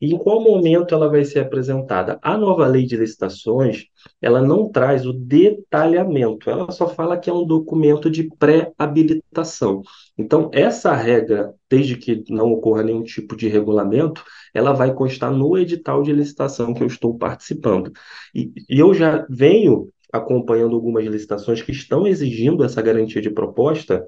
E 0.04 0.14
em 0.14 0.18
qual 0.18 0.42
momento 0.42 0.94
ela 0.94 1.08
vai 1.08 1.24
ser 1.24 1.40
apresentada? 1.40 2.20
A 2.22 2.38
nova 2.38 2.68
lei 2.68 2.86
de 2.86 2.98
licitações, 2.98 3.86
ela 4.22 4.42
não 4.42 4.70
traz 4.70 5.06
o 5.06 5.14
detalhamento, 5.14 6.50
ela 6.50 6.70
só 6.74 6.90
fala 6.90 7.18
que 7.18 7.30
é 7.30 7.34
um 7.34 7.46
documento 7.46 8.10
de 8.10 8.30
pré-habilitação. 8.38 9.82
Então, 10.18 10.52
essa 10.52 10.94
regra, 10.94 11.54
desde 11.70 11.96
que 11.96 12.22
não 12.28 12.52
ocorra 12.52 12.84
nenhum 12.84 13.02
tipo 13.02 13.34
de 13.34 13.48
regulamento, 13.48 14.26
ela 14.54 14.74
vai 14.74 14.94
constar 14.94 15.32
no 15.32 15.58
edital 15.58 16.04
de 16.04 16.12
licitação 16.12 16.74
que 16.74 16.84
eu 16.84 16.88
estou 16.88 17.18
participando. 17.18 17.90
E, 18.36 18.52
e 18.70 18.78
eu 18.78 18.94
já 18.94 19.26
venho 19.30 19.88
acompanhando 20.12 20.76
algumas 20.76 21.06
licitações 21.06 21.62
que 21.62 21.72
estão 21.72 22.06
exigindo 22.06 22.66
essa 22.66 22.82
garantia 22.82 23.22
de 23.22 23.30
proposta, 23.30 24.06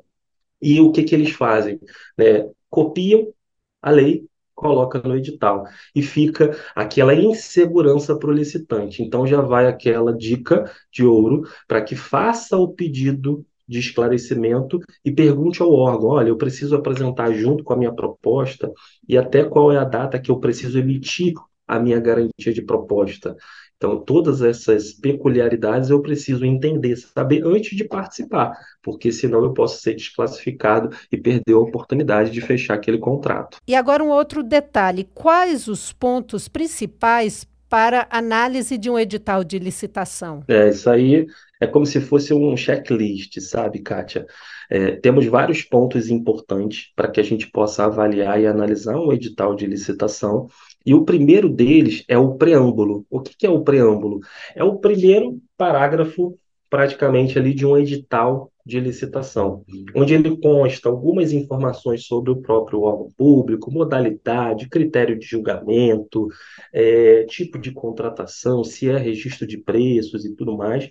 e 0.61 0.81
o 0.81 0.91
que, 0.91 1.03
que 1.03 1.15
eles 1.15 1.31
fazem? 1.31 1.79
Né? 2.17 2.49
Copiam 2.69 3.33
a 3.81 3.91
lei, 3.91 4.27
coloca 4.55 4.99
no 5.03 5.15
edital 5.15 5.65
e 5.93 6.01
fica 6.01 6.57
aquela 6.75 7.13
insegurança 7.13 8.17
para 8.17 8.29
o 8.29 8.33
licitante. 8.33 9.03
Então 9.03 9.27
já 9.27 9.41
vai 9.41 9.67
aquela 9.67 10.15
dica 10.15 10.71
de 10.91 11.05
ouro 11.05 11.43
para 11.67 11.81
que 11.81 11.95
faça 11.95 12.57
o 12.57 12.69
pedido 12.69 13.45
de 13.67 13.79
esclarecimento 13.79 14.79
e 15.03 15.11
pergunte 15.11 15.61
ao 15.61 15.71
órgão: 15.71 16.09
olha, 16.09 16.29
eu 16.29 16.37
preciso 16.37 16.75
apresentar 16.75 17.31
junto 17.33 17.63
com 17.63 17.73
a 17.73 17.77
minha 17.77 17.93
proposta 17.93 18.71
e 19.07 19.17
até 19.17 19.43
qual 19.43 19.71
é 19.71 19.77
a 19.77 19.83
data 19.83 20.19
que 20.19 20.31
eu 20.31 20.39
preciso 20.39 20.79
emitir 20.79 21.33
a 21.67 21.79
minha 21.79 21.99
garantia 21.99 22.53
de 22.53 22.61
proposta. 22.61 23.35
Então, 23.77 23.99
todas 23.99 24.41
essas 24.41 24.93
peculiaridades 24.93 25.89
eu 25.89 26.01
preciso 26.01 26.45
entender, 26.45 26.95
saber 26.95 27.45
antes 27.45 27.75
de 27.75 27.83
participar, 27.83 28.57
porque 28.81 29.11
senão 29.11 29.43
eu 29.43 29.53
posso 29.53 29.81
ser 29.81 29.95
desclassificado 29.95 30.95
e 31.11 31.17
perder 31.17 31.53
a 31.53 31.59
oportunidade 31.59 32.31
de 32.31 32.39
fechar 32.39 32.75
aquele 32.75 32.97
contrato. 32.97 33.57
E 33.67 33.75
agora 33.75 34.03
um 34.03 34.09
outro 34.09 34.41
detalhe: 34.41 35.07
quais 35.13 35.67
os 35.67 35.91
pontos 35.91 36.47
principais 36.47 37.45
para 37.69 38.07
análise 38.09 38.77
de 38.77 38.89
um 38.89 38.97
edital 38.97 39.43
de 39.43 39.59
licitação? 39.59 40.43
É, 40.47 40.69
isso 40.69 40.89
aí 40.89 41.25
é 41.65 41.67
como 41.67 41.85
se 41.85 41.99
fosse 41.99 42.33
um 42.33 42.55
checklist, 42.55 43.39
sabe, 43.41 43.79
Kátia? 43.79 44.25
É, 44.69 44.91
temos 44.95 45.25
vários 45.25 45.61
pontos 45.63 46.09
importantes 46.09 46.91
para 46.95 47.09
que 47.09 47.19
a 47.19 47.23
gente 47.23 47.49
possa 47.51 47.85
avaliar 47.85 48.39
e 48.39 48.47
analisar 48.47 48.97
um 48.97 49.11
edital 49.11 49.55
de 49.55 49.65
licitação. 49.65 50.47
E 50.85 50.93
o 50.93 51.03
primeiro 51.03 51.49
deles 51.49 52.03
é 52.07 52.17
o 52.17 52.35
preâmbulo. 52.35 53.05
O 53.09 53.19
que, 53.19 53.35
que 53.35 53.45
é 53.45 53.49
o 53.49 53.63
preâmbulo? 53.63 54.19
É 54.55 54.63
o 54.63 54.77
primeiro 54.77 55.39
parágrafo, 55.57 56.37
praticamente, 56.69 57.37
ali 57.37 57.53
de 57.53 57.65
um 57.65 57.77
edital 57.77 58.51
de 58.65 58.79
licitação, 58.79 59.63
onde 59.95 60.15
ele 60.15 60.37
consta 60.41 60.89
algumas 60.89 61.31
informações 61.31 62.05
sobre 62.05 62.31
o 62.31 62.41
próprio 62.41 62.81
órgão 62.81 63.11
público, 63.15 63.71
modalidade, 63.71 64.67
critério 64.67 65.17
de 65.17 65.25
julgamento, 65.25 66.27
é, 66.73 67.25
tipo 67.25 67.59
de 67.59 67.71
contratação, 67.71 68.63
se 68.63 68.89
é 68.89 68.97
registro 68.97 69.45
de 69.45 69.59
preços 69.59 70.25
e 70.25 70.35
tudo 70.35 70.57
mais. 70.57 70.89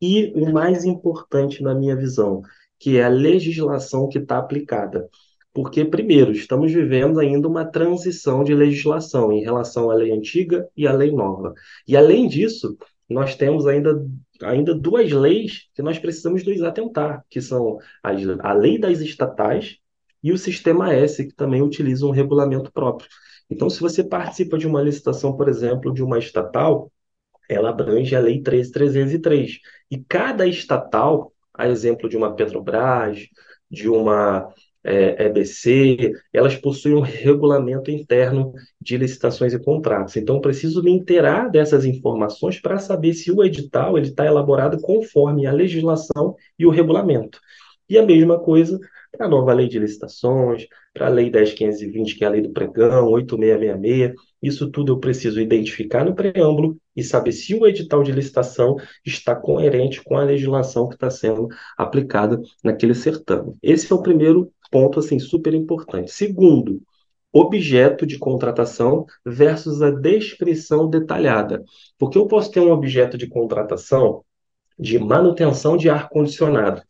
E 0.00 0.32
o 0.34 0.52
mais 0.52 0.84
importante 0.84 1.62
na 1.62 1.74
minha 1.74 1.96
visão, 1.96 2.42
que 2.78 2.98
é 2.98 3.04
a 3.04 3.08
legislação 3.08 4.08
que 4.08 4.18
está 4.18 4.38
aplicada. 4.38 5.08
Porque, 5.52 5.84
primeiro, 5.86 6.32
estamos 6.32 6.70
vivendo 6.70 7.18
ainda 7.18 7.48
uma 7.48 7.64
transição 7.64 8.44
de 8.44 8.54
legislação 8.54 9.32
em 9.32 9.42
relação 9.42 9.90
à 9.90 9.94
lei 9.94 10.12
antiga 10.12 10.68
e 10.76 10.86
à 10.86 10.92
lei 10.92 11.10
nova. 11.10 11.54
E, 11.88 11.96
além 11.96 12.28
disso, 12.28 12.76
nós 13.08 13.34
temos 13.36 13.66
ainda, 13.66 14.04
ainda 14.42 14.74
duas 14.74 15.10
leis 15.10 15.68
que 15.74 15.80
nós 15.80 15.98
precisamos 15.98 16.44
nos 16.44 16.60
atentar, 16.62 17.24
que 17.30 17.40
são 17.40 17.78
a, 18.02 18.10
a 18.40 18.52
lei 18.52 18.78
das 18.78 19.00
estatais 19.00 19.78
e 20.22 20.32
o 20.32 20.36
sistema 20.36 20.92
S, 20.92 21.24
que 21.24 21.34
também 21.34 21.62
utiliza 21.62 22.04
um 22.04 22.10
regulamento 22.10 22.70
próprio. 22.70 23.08
Então, 23.48 23.70
se 23.70 23.80
você 23.80 24.02
participa 24.02 24.58
de 24.58 24.66
uma 24.66 24.82
licitação, 24.82 25.36
por 25.36 25.48
exemplo, 25.48 25.94
de 25.94 26.02
uma 26.02 26.18
estatal, 26.18 26.90
ela 27.48 27.70
abrange 27.70 28.14
a 28.14 28.20
Lei 28.20 28.42
13.303. 28.42 29.58
E 29.90 29.98
cada 29.98 30.46
estatal, 30.46 31.32
a 31.54 31.68
exemplo 31.68 32.08
de 32.08 32.16
uma 32.16 32.34
Petrobras, 32.34 33.26
de 33.70 33.88
uma 33.88 34.52
é, 34.86 35.26
EBC, 35.26 36.12
elas 36.32 36.54
possuem 36.54 36.94
um 36.94 37.00
regulamento 37.00 37.90
interno 37.90 38.52
de 38.80 38.96
licitações 38.96 39.52
e 39.52 39.58
contratos. 39.58 40.16
Então, 40.16 40.40
preciso 40.40 40.82
me 40.82 40.92
inteirar 40.92 41.50
dessas 41.50 41.84
informações 41.84 42.60
para 42.60 42.78
saber 42.78 43.12
se 43.14 43.32
o 43.32 43.42
edital 43.42 43.98
está 43.98 44.24
elaborado 44.24 44.80
conforme 44.80 45.44
a 45.46 45.52
legislação 45.52 46.36
e 46.56 46.64
o 46.64 46.70
regulamento. 46.70 47.40
E 47.88 47.98
a 47.98 48.06
mesma 48.06 48.38
coisa 48.38 48.78
para 49.10 49.26
a 49.26 49.28
nova 49.28 49.52
lei 49.52 49.68
de 49.68 49.78
licitações, 49.78 50.66
para 50.96 51.08
a 51.08 51.10
lei 51.10 51.30
10.520, 51.30 52.16
que 52.16 52.24
é 52.24 52.26
a 52.26 52.30
lei 52.30 52.40
do 52.40 52.50
pregão, 52.50 53.06
8666. 53.08 54.14
Isso 54.42 54.70
tudo 54.70 54.92
eu 54.92 54.98
preciso 54.98 55.40
identificar 55.40 56.04
no 56.04 56.14
preâmbulo 56.14 56.78
e 56.94 57.02
saber 57.02 57.32
se 57.32 57.54
o 57.54 57.66
edital 57.66 58.02
de 58.02 58.12
licitação 58.12 58.76
está 59.04 59.34
coerente 59.34 60.02
com 60.02 60.16
a 60.16 60.24
legislação 60.24 60.88
que 60.88 60.94
está 60.94 61.10
sendo 61.10 61.48
aplicada 61.76 62.40
naquele 62.64 62.94
certame. 62.94 63.54
Esse 63.62 63.92
é 63.92 63.94
o 63.94 64.02
primeiro 64.02 64.50
ponto 64.70 64.98
assim 64.98 65.18
super 65.18 65.52
importante. 65.52 66.10
Segundo, 66.10 66.80
objeto 67.32 68.06
de 68.06 68.18
contratação 68.18 69.04
versus 69.24 69.82
a 69.82 69.90
descrição 69.90 70.88
detalhada. 70.88 71.62
Porque 71.98 72.16
eu 72.16 72.26
posso 72.26 72.50
ter 72.50 72.60
um 72.60 72.70
objeto 72.70 73.18
de 73.18 73.26
contratação 73.26 74.24
de 74.78 74.98
manutenção 74.98 75.76
de 75.76 75.90
ar 75.90 76.08
condicionado. 76.08 76.82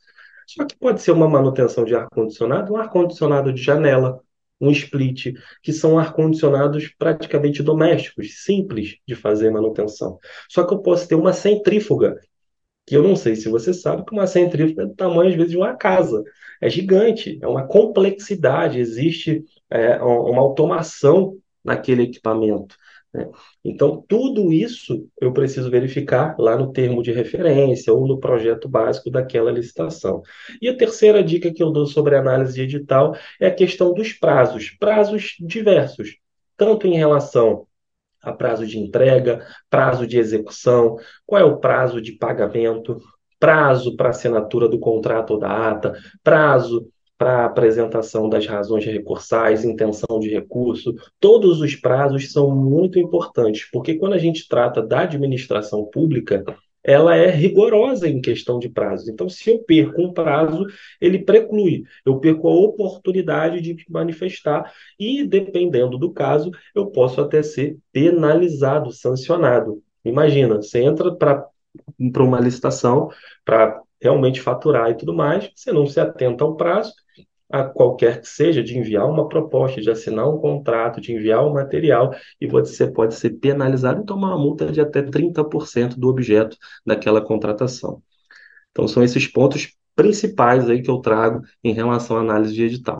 Só 0.46 0.64
que 0.64 0.76
pode 0.78 1.02
ser 1.02 1.10
uma 1.12 1.28
manutenção 1.28 1.84
de 1.84 1.94
ar-condicionado, 1.94 2.72
um 2.72 2.76
ar-condicionado 2.76 3.52
de 3.52 3.62
janela, 3.62 4.20
um 4.60 4.70
split, 4.70 5.34
que 5.62 5.72
são 5.72 5.98
ar-condicionados 5.98 6.88
praticamente 6.98 7.62
domésticos, 7.62 8.44
simples 8.44 8.96
de 9.06 9.14
fazer 9.14 9.50
manutenção. 9.50 10.18
Só 10.48 10.64
que 10.64 10.72
eu 10.72 10.78
posso 10.78 11.06
ter 11.08 11.14
uma 11.14 11.32
centrífuga, 11.32 12.18
que 12.86 12.96
eu 12.96 13.02
não 13.02 13.16
sei 13.16 13.34
se 13.36 13.48
você 13.48 13.74
sabe 13.74 14.04
que 14.04 14.12
uma 14.12 14.26
centrífuga 14.26 14.84
é 14.84 14.86
do 14.86 14.94
tamanho, 14.94 15.30
às 15.30 15.34
vezes, 15.36 15.50
de 15.50 15.56
uma 15.56 15.74
casa. 15.76 16.22
É 16.60 16.70
gigante, 16.70 17.38
é 17.42 17.46
uma 17.46 17.66
complexidade, 17.66 18.78
existe 18.78 19.44
é, 19.68 19.96
uma 20.00 20.40
automação 20.40 21.36
naquele 21.62 22.04
equipamento. 22.04 22.76
Né? 23.16 23.30
Então, 23.64 24.04
tudo 24.06 24.52
isso 24.52 25.08
eu 25.18 25.32
preciso 25.32 25.70
verificar 25.70 26.36
lá 26.38 26.56
no 26.56 26.70
termo 26.70 27.02
de 27.02 27.12
referência 27.12 27.92
ou 27.92 28.06
no 28.06 28.20
projeto 28.20 28.68
básico 28.68 29.10
daquela 29.10 29.50
licitação. 29.50 30.20
E 30.60 30.68
a 30.68 30.76
terceira 30.76 31.24
dica 31.24 31.52
que 31.52 31.62
eu 31.62 31.70
dou 31.70 31.86
sobre 31.86 32.14
análise 32.14 32.60
edital 32.60 33.16
é 33.40 33.46
a 33.46 33.54
questão 33.54 33.94
dos 33.94 34.12
prazos, 34.12 34.70
prazos 34.78 35.34
diversos, 35.40 36.18
tanto 36.58 36.86
em 36.86 36.94
relação 36.94 37.66
a 38.22 38.32
prazo 38.32 38.66
de 38.66 38.78
entrega, 38.78 39.46
prazo 39.70 40.06
de 40.06 40.18
execução, 40.18 40.96
qual 41.24 41.40
é 41.40 41.44
o 41.44 41.58
prazo 41.58 42.02
de 42.02 42.12
pagamento, 42.12 43.00
prazo 43.38 43.96
para 43.96 44.10
assinatura 44.10 44.68
do 44.68 44.78
contrato 44.78 45.32
ou 45.34 45.38
da 45.38 45.70
ata, 45.70 45.94
prazo 46.22 46.90
para 47.18 47.46
apresentação 47.46 48.28
das 48.28 48.46
razões 48.46 48.84
recursais, 48.84 49.64
intenção 49.64 50.18
de 50.20 50.28
recurso, 50.28 50.94
todos 51.18 51.60
os 51.60 51.74
prazos 51.74 52.30
são 52.30 52.54
muito 52.54 52.98
importantes, 52.98 53.68
porque 53.72 53.94
quando 53.94 54.12
a 54.12 54.18
gente 54.18 54.46
trata 54.48 54.82
da 54.82 55.00
administração 55.00 55.84
pública, 55.84 56.44
ela 56.86 57.16
é 57.16 57.28
rigorosa 57.28 58.08
em 58.08 58.20
questão 58.20 58.60
de 58.60 58.68
prazos. 58.68 59.08
Então, 59.08 59.28
se 59.28 59.50
eu 59.50 59.58
perco 59.58 60.00
um 60.00 60.12
prazo, 60.12 60.64
ele 61.00 61.18
preclui, 61.18 61.82
eu 62.04 62.20
perco 62.20 62.48
a 62.48 62.54
oportunidade 62.54 63.60
de 63.60 63.76
manifestar 63.90 64.72
e, 64.98 65.24
dependendo 65.24 65.98
do 65.98 66.12
caso, 66.12 66.52
eu 66.72 66.86
posso 66.86 67.20
até 67.20 67.42
ser 67.42 67.76
penalizado, 67.92 68.92
sancionado. 68.92 69.82
Imagina, 70.04 70.56
você 70.56 70.80
entra 70.80 71.12
para 71.12 71.44
uma 71.98 72.38
licitação 72.38 73.08
para 73.44 73.82
realmente 74.06 74.40
faturar 74.40 74.90
e 74.90 74.96
tudo 74.96 75.12
mais, 75.12 75.50
você 75.54 75.72
não 75.72 75.86
se 75.86 75.98
atenta 75.98 76.44
ao 76.44 76.56
prazo, 76.56 76.92
a 77.50 77.64
qualquer 77.64 78.20
que 78.20 78.28
seja, 78.28 78.62
de 78.62 78.76
enviar 78.78 79.08
uma 79.08 79.28
proposta, 79.28 79.80
de 79.80 79.90
assinar 79.90 80.28
um 80.28 80.38
contrato, 80.38 81.00
de 81.00 81.12
enviar 81.12 81.44
um 81.44 81.52
material, 81.52 82.14
e 82.40 82.46
você 82.46 82.86
pode 82.86 83.14
ser 83.14 83.30
penalizado 83.38 84.02
e 84.02 84.06
tomar 84.06 84.28
uma 84.28 84.38
multa 84.38 84.70
de 84.70 84.80
até 84.80 85.02
30% 85.02 85.98
do 85.98 86.08
objeto 86.08 86.56
daquela 86.84 87.20
contratação. 87.20 88.02
Então, 88.70 88.86
são 88.86 89.02
esses 89.02 89.26
pontos 89.26 89.72
principais 89.94 90.68
aí 90.68 90.82
que 90.82 90.90
eu 90.90 90.98
trago 90.98 91.42
em 91.64 91.72
relação 91.72 92.16
à 92.16 92.20
análise 92.20 92.54
de 92.54 92.64
edital. 92.64 92.98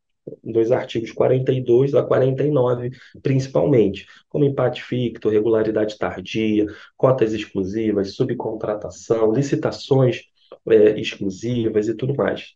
dos 0.45 0.71
artigos 0.71 1.13
42 1.13 1.95
a 1.95 2.03
49, 2.03 2.91
principalmente, 3.23 4.07
como 4.29 4.45
empate 4.45 4.83
ficto, 4.83 5.29
regularidade 5.29 5.99
tardia, 5.99 6.67
cotas 6.97 7.33
exclusivas, 7.33 8.15
subcontratação, 8.15 9.33
licitações 9.33 10.23
é, 10.69 11.01
exclusivas 11.01 11.89
e 11.89 11.95
tudo 11.95 12.15
mais. 12.15 12.55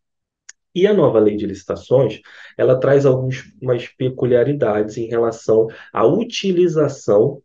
E 0.74 0.88
a 0.88 0.92
nova 0.92 1.20
lei 1.20 1.36
de 1.36 1.46
licitações, 1.46 2.20
ela 2.58 2.78
traz 2.78 3.06
algumas 3.06 3.86
peculiaridades 3.96 4.96
em 4.96 5.06
relação 5.06 5.68
à 5.92 6.04
utilização 6.04 7.40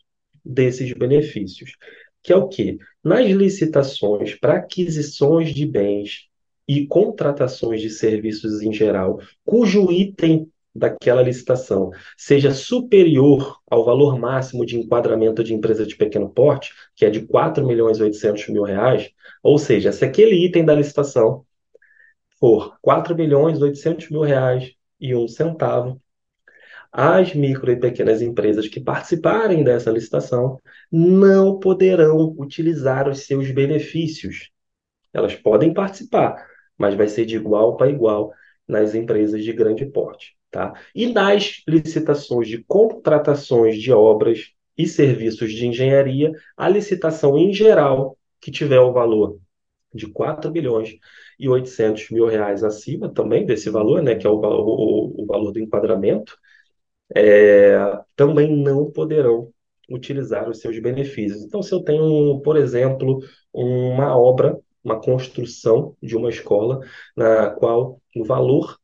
desses 0.46 0.91
benefícios, 0.93 1.72
que 2.22 2.34
é 2.34 2.36
o 2.36 2.48
quê? 2.48 2.77
Nas 3.03 3.27
licitações 3.27 4.36
para 4.36 4.55
aquisições 4.55 5.53
de 5.53 5.65
bens 5.65 6.27
e 6.67 6.86
contratações 6.86 7.81
de 7.81 7.89
serviços 7.89 8.62
em 8.62 8.72
geral, 8.72 9.19
cujo 9.43 9.91
item 9.91 10.50
daquela 10.74 11.22
licitação 11.22 11.91
seja 12.15 12.51
superior 12.51 13.60
ao 13.69 13.84
valor 13.84 14.19
máximo 14.19 14.65
de 14.65 14.77
enquadramento 14.77 15.43
de 15.43 15.53
empresa 15.53 15.86
de 15.86 15.96
pequeno 15.96 16.29
porte, 16.29 16.72
que 16.96 17.05
é 17.05 17.10
de 17.10 17.22
4 17.25 17.65
milhões 17.65 18.00
800 18.00 18.50
mil 18.50 18.63
reais, 18.63 19.10
ou 19.41 19.58
seja, 19.58 19.91
se 19.91 20.05
aquele 20.05 20.36
item 20.46 20.63
da 20.63 20.75
licitação 20.75 21.46
for 22.39 22.77
4 22.81 23.15
milhões 23.15 23.62
800 23.62 24.10
mil 24.10 24.22
reais 24.22 24.72
e 25.00 25.15
um 25.15 25.27
centavo, 25.27 26.01
as 26.91 27.34
micro 27.34 27.72
e 27.72 27.79
pequenas 27.79 28.22
empresas 28.22 28.67
que 28.67 28.79
participarem 28.79 29.63
dessa 29.63 29.91
licitação 29.91 30.60
não 30.91 31.60
poderão 31.60 32.36
utilizar 32.38 33.08
os 33.08 33.25
seus 33.25 33.51
benefícios. 33.51 34.50
Elas 35.13 35.36
podem 35.36 35.74
participar, 35.74 36.48
mas 36.77 36.96
vai 36.96 37.08
ser 37.08 37.25
de 37.25 37.36
igual 37.36 37.77
para 37.77 37.89
igual 37.89 38.31
nas 38.67 38.96
empresas 38.96 39.43
de 39.43 39.53
grande 39.53 39.86
porte. 39.86 40.36
Tá? 40.51 40.74
E 40.96 41.08
nas 41.08 41.62
licitações 41.67 42.48
de 42.48 42.63
contratações 42.63 43.79
de 43.79 43.91
obras 43.91 44.51
e 44.75 44.88
serviços 44.88 45.51
de 45.51 45.67
engenharia, 45.67 46.31
a 46.58 46.67
licitação 46.67 47.38
em 47.38 47.53
geral, 47.53 48.17
que 48.41 48.50
tiver 48.50 48.79
o 48.79 48.93
valor 48.93 49.39
de 49.93 50.08
4 50.08 50.50
bilhões 50.50 50.96
e 51.39 51.50
800 51.50 52.10
mil 52.12 52.25
reais 52.25 52.63
acima 52.63 53.10
também 53.10 53.46
desse 53.46 53.69
valor, 53.69 54.01
né, 54.01 54.15
que 54.15 54.25
é 54.25 54.29
o, 54.29 54.36
o, 54.36 55.24
o 55.24 55.25
valor 55.25 55.51
do 55.51 55.60
enquadramento, 55.60 56.38
é, 57.16 57.78
também 58.16 58.56
não 58.56 58.92
poderão 58.92 59.51
utilizar 59.89 60.50
os 60.50 60.60
seus 60.60 60.79
benefícios. 60.79 61.44
Então, 61.44 61.64
se 61.64 61.74
eu 61.74 61.81
tenho, 61.81 62.40
por 62.42 62.57
exemplo, 62.57 63.20
uma 63.53 64.16
obra, 64.18 64.57
uma 64.83 65.01
construção 65.01 65.96
de 66.01 66.16
uma 66.16 66.29
escola, 66.29 66.79
na 67.16 67.50
qual 67.50 68.00
o 68.16 68.24
valor 68.24 68.77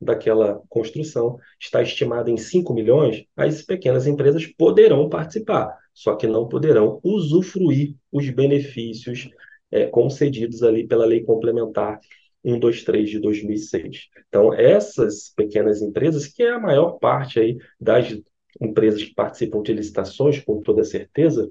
daquela 0.00 0.60
construção 0.68 1.38
está 1.60 1.82
estimado 1.82 2.30
em 2.30 2.36
5 2.36 2.72
milhões, 2.74 3.24
as 3.36 3.62
pequenas 3.62 4.06
empresas 4.06 4.46
poderão 4.46 5.08
participar, 5.08 5.76
só 5.94 6.16
que 6.16 6.26
não 6.26 6.48
poderão 6.48 7.00
usufruir 7.02 7.94
os 8.10 8.28
benefícios 8.30 9.30
é, 9.70 9.86
concedidos 9.86 10.62
ali 10.62 10.86
pela 10.86 11.06
Lei 11.06 11.22
Complementar 11.22 12.00
123 12.44 13.10
de 13.10 13.18
2006. 13.20 14.08
Então, 14.28 14.52
essas 14.52 15.32
pequenas 15.34 15.80
empresas, 15.80 16.26
que 16.26 16.42
é 16.42 16.50
a 16.50 16.60
maior 16.60 16.98
parte 16.98 17.38
aí 17.38 17.56
das 17.80 18.18
empresas 18.60 19.02
que 19.02 19.14
participam 19.14 19.62
de 19.62 19.72
licitações, 19.72 20.40
com 20.40 20.60
toda 20.60 20.84
certeza, 20.84 21.50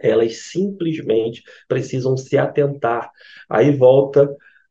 elas 0.00 0.50
simplesmente 0.50 1.42
precisam 1.66 2.16
se 2.16 2.38
atentar. 2.38 3.10
Aí 3.48 3.70
volta 3.76 4.28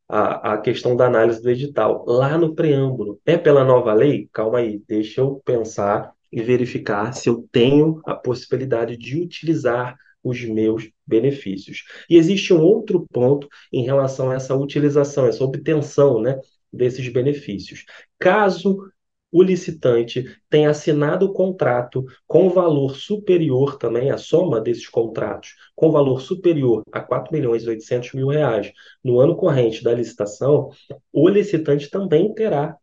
a, 0.08 0.54
a 0.54 0.58
questão 0.58 0.96
da 0.96 1.06
análise 1.06 1.42
do 1.42 1.50
edital. 1.50 2.04
Lá 2.06 2.36
no 2.36 2.54
preâmbulo, 2.54 3.20
é 3.24 3.36
pela 3.36 3.64
nova 3.64 3.92
lei? 3.92 4.28
Calma 4.32 4.58
aí, 4.58 4.82
deixa 4.88 5.20
eu 5.20 5.40
pensar 5.44 6.12
e 6.32 6.42
verificar 6.42 7.12
se 7.12 7.28
eu 7.28 7.46
tenho 7.52 8.00
a 8.04 8.14
possibilidade 8.14 8.96
de 8.96 9.20
utilizar 9.20 9.96
os 10.22 10.44
meus 10.44 10.90
benefícios. 11.06 11.84
E 12.08 12.16
existe 12.16 12.52
um 12.52 12.60
outro 12.60 13.06
ponto 13.10 13.48
em 13.72 13.84
relação 13.84 14.30
a 14.30 14.34
essa 14.34 14.54
utilização, 14.54 15.26
essa 15.26 15.44
obtenção 15.44 16.20
né, 16.20 16.38
desses 16.72 17.08
benefícios. 17.08 17.84
Caso 18.18 18.90
o 19.32 19.42
licitante 19.42 20.24
tenha 20.48 20.70
assinado 20.70 21.26
o 21.26 21.32
contrato 21.32 22.04
com 22.26 22.50
valor 22.50 22.96
superior 22.96 23.78
também, 23.78 24.10
a 24.10 24.18
soma 24.18 24.60
desses 24.60 24.88
contratos, 24.88 25.54
com 25.74 25.90
valor 25.90 26.20
superior 26.20 26.82
a 26.90 27.00
4 27.00 27.32
milhões 27.32 27.66
800 27.66 28.12
mil 28.14 28.28
reais 28.28 28.72
no 29.04 29.20
ano 29.20 29.36
corrente 29.36 29.84
da 29.84 29.94
licitação, 29.94 30.70
o 31.12 31.28
licitante 31.28 31.88
também 31.88 32.34
terá, 32.34 32.76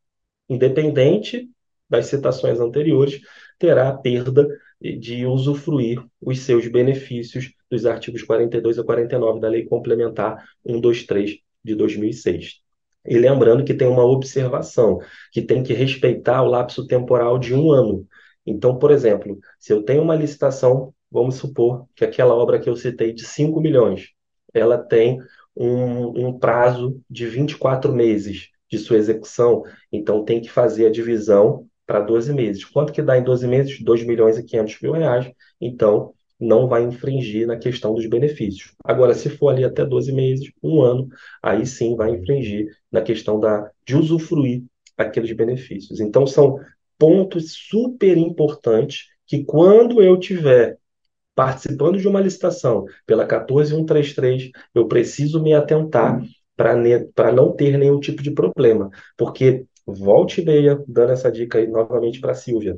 independente 0.48 1.50
das 1.90 2.08
citações 2.08 2.60
anteriores, 2.60 3.20
terá 3.60 3.90
a 3.90 3.98
perda 3.98 4.48
de 4.82 5.26
usufruir 5.26 6.04
os 6.22 6.40
seus 6.40 6.68
benefícios 6.68 7.52
dos 7.70 7.86
artigos 7.86 8.24
42 8.24 8.80
a 8.80 8.84
49 8.84 9.40
da 9.40 9.50
Lei 9.50 9.66
Complementar 9.66 10.44
123 10.66 11.40
de 11.64 11.76
2006. 11.76 12.62
E 13.06 13.18
lembrando 13.18 13.64
que 13.64 13.74
tem 13.74 13.88
uma 13.88 14.06
observação, 14.06 15.00
que 15.32 15.42
tem 15.42 15.64
que 15.64 15.74
respeitar 15.74 16.44
o 16.44 16.50
lapso 16.50 16.86
temporal 16.86 17.40
de 17.40 17.54
um 17.54 17.72
ano. 17.72 18.06
Então, 18.46 18.78
por 18.78 18.92
exemplo, 18.92 19.40
se 19.60 19.74
eu 19.74 19.84
tenho 19.84 20.04
uma 20.04 20.16
licitação, 20.16 20.94
vamos 21.10 21.36
supor 21.36 21.86
que 21.96 22.04
aquela 22.04 22.36
obra 22.36 22.60
que 22.60 22.70
eu 22.70 22.76
citei 22.76 23.14
de 23.14 23.26
5 23.26 23.60
milhões, 23.62 24.10
ela 24.54 24.78
tem 24.78 25.20
um, 25.56 26.28
um 26.28 26.40
prazo 26.40 27.02
de 27.10 27.26
24 27.26 27.94
meses 27.94 28.50
de 28.70 28.78
sua 28.78 28.98
execução, 28.98 29.64
então 29.92 30.26
tem 30.26 30.42
que 30.42 30.50
fazer 30.50 30.88
a 30.88 30.92
divisão 30.92 31.66
para 31.88 32.02
12 32.02 32.34
meses. 32.34 32.66
Quanto 32.66 32.92
que 32.92 33.02
dá 33.02 33.18
em 33.18 33.24
12 33.24 33.48
meses? 33.48 33.82
2 33.82 34.04
milhões 34.04 34.38
e 34.38 34.44
500 34.44 34.82
mil 34.82 34.92
reais. 34.92 35.32
Então, 35.60 36.14
não 36.40 36.68
vai 36.68 36.84
infringir 36.84 37.48
na 37.48 37.58
questão 37.58 37.96
dos 37.96 38.06
benefícios. 38.06 38.74
Agora, 38.84 39.14
se 39.14 39.30
for 39.30 39.50
ali 39.50 39.64
até 39.64 39.84
12 39.84 40.12
meses, 40.12 40.52
um 40.62 40.82
ano, 40.82 41.08
aí 41.42 41.66
sim 41.66 41.96
vai 41.96 42.12
infringir 42.12 42.68
na 42.92 43.02
questão 43.02 43.40
da, 43.40 43.72
de 43.86 43.96
usufruir 43.96 44.64
aqueles 44.96 45.32
benefícios. 45.32 46.00
Então, 46.00 46.28
são 46.28 46.60
pontos 46.98 47.54
super 47.54 48.18
importantes 48.18 49.08
que 49.26 49.44
quando 49.44 50.02
eu 50.02 50.20
tiver 50.20 50.78
participando 51.34 52.00
de 52.00 52.08
uma 52.08 52.20
licitação 52.20 52.86
pela 53.06 53.26
14133, 53.26 54.50
eu 54.74 54.88
preciso 54.88 55.42
me 55.42 55.54
atentar 55.54 56.22
para 56.56 57.32
não 57.32 57.56
ter 57.56 57.78
nenhum 57.78 58.00
tipo 58.00 58.24
de 58.24 58.32
problema, 58.32 58.90
porque 59.16 59.66
volte 59.88 60.42
e 60.42 60.46
meia, 60.46 60.84
dando 60.88 61.14
essa 61.14 61.32
dica 61.32 61.58
aí 61.60 61.68
novamente 61.68 62.20
para 62.20 62.32
a 62.32 62.36
Silvia. 62.36 62.78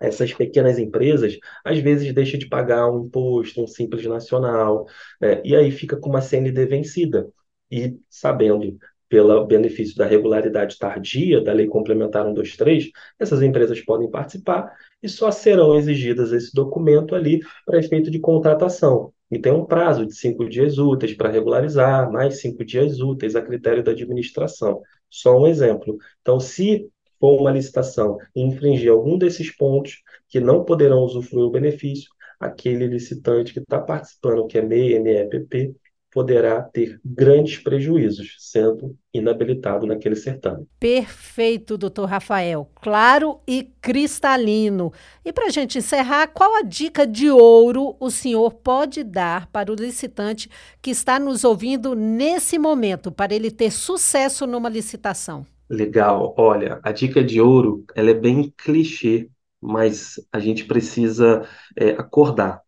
Essas 0.00 0.32
pequenas 0.32 0.78
empresas, 0.78 1.38
às 1.64 1.78
vezes, 1.78 2.12
deixam 2.12 2.38
de 2.38 2.48
pagar 2.48 2.90
um 2.90 3.06
imposto, 3.06 3.62
um 3.62 3.66
simples 3.66 4.04
nacional, 4.06 4.86
né? 5.20 5.40
e 5.44 5.56
aí 5.56 5.70
fica 5.70 5.96
com 5.96 6.10
uma 6.10 6.20
CND 6.20 6.66
vencida. 6.66 7.28
e 7.70 7.98
sabendo 8.08 8.78
pelo 9.08 9.46
benefício 9.46 9.96
da 9.96 10.06
regularidade 10.06 10.78
tardia 10.78 11.40
da 11.40 11.52
Lei 11.52 11.66
Complementar 11.66 12.24
123, 12.24 12.90
essas 13.18 13.40
empresas 13.42 13.80
podem 13.80 14.10
participar 14.10 14.72
e 15.02 15.08
só 15.08 15.30
serão 15.30 15.76
exigidas 15.76 16.32
esse 16.32 16.52
documento 16.54 17.14
ali 17.14 17.40
para 17.64 17.78
efeito 17.78 18.10
de 18.10 18.18
contratação. 18.18 19.12
E 19.30 19.38
tem 19.38 19.52
um 19.52 19.64
prazo 19.64 20.06
de 20.06 20.14
cinco 20.14 20.48
dias 20.48 20.78
úteis 20.78 21.14
para 21.14 21.30
regularizar, 21.30 22.10
mais 22.10 22.40
cinco 22.40 22.64
dias 22.64 23.00
úteis 23.00 23.34
a 23.36 23.42
critério 23.42 23.82
da 23.82 23.92
administração. 23.92 24.82
Só 25.10 25.38
um 25.38 25.46
exemplo. 25.46 25.96
Então, 26.20 26.38
se 26.40 26.90
for 27.18 27.40
uma 27.40 27.50
licitação 27.50 28.18
e 28.34 28.42
infringir 28.42 28.90
algum 28.90 29.16
desses 29.18 29.54
pontos 29.54 30.02
que 30.28 30.40
não 30.40 30.64
poderão 30.64 31.02
usufruir 31.02 31.46
o 31.46 31.50
benefício, 31.50 32.10
aquele 32.38 32.86
licitante 32.86 33.52
que 33.52 33.60
está 33.60 33.80
participando, 33.80 34.46
que 34.46 34.58
é 34.58 34.62
MEI, 34.62 34.98
MEPP, 34.98 35.74
poderá 36.16 36.62
ter 36.62 36.98
grandes 37.04 37.58
prejuízos, 37.58 38.36
sendo 38.38 38.96
inabilitado 39.12 39.86
naquele 39.86 40.16
certame. 40.16 40.66
Perfeito, 40.80 41.76
doutor 41.76 42.06
Rafael. 42.06 42.70
Claro 42.76 43.38
e 43.46 43.64
cristalino. 43.82 44.90
E 45.22 45.30
para 45.30 45.48
a 45.48 45.50
gente 45.50 45.76
encerrar, 45.76 46.28
qual 46.28 46.54
a 46.56 46.62
dica 46.62 47.06
de 47.06 47.30
ouro 47.30 47.94
o 48.00 48.10
senhor 48.10 48.54
pode 48.54 49.04
dar 49.04 49.46
para 49.48 49.70
o 49.70 49.74
licitante 49.74 50.48
que 50.80 50.90
está 50.90 51.18
nos 51.18 51.44
ouvindo 51.44 51.94
nesse 51.94 52.58
momento, 52.58 53.12
para 53.12 53.34
ele 53.34 53.50
ter 53.50 53.70
sucesso 53.70 54.46
numa 54.46 54.70
licitação? 54.70 55.44
Legal. 55.68 56.34
Olha, 56.38 56.80
a 56.82 56.92
dica 56.92 57.22
de 57.22 57.42
ouro, 57.42 57.84
ela 57.94 58.08
é 58.08 58.14
bem 58.14 58.50
clichê, 58.56 59.28
mas 59.60 60.14
a 60.32 60.40
gente 60.40 60.64
precisa 60.64 61.46
é, 61.76 61.90
acordar, 61.90 62.62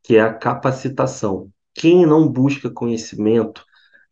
que 0.00 0.16
é 0.16 0.20
a 0.20 0.32
capacitação. 0.32 1.50
Quem 1.74 2.06
não 2.06 2.28
busca 2.28 2.70
conhecimento, 2.70 3.64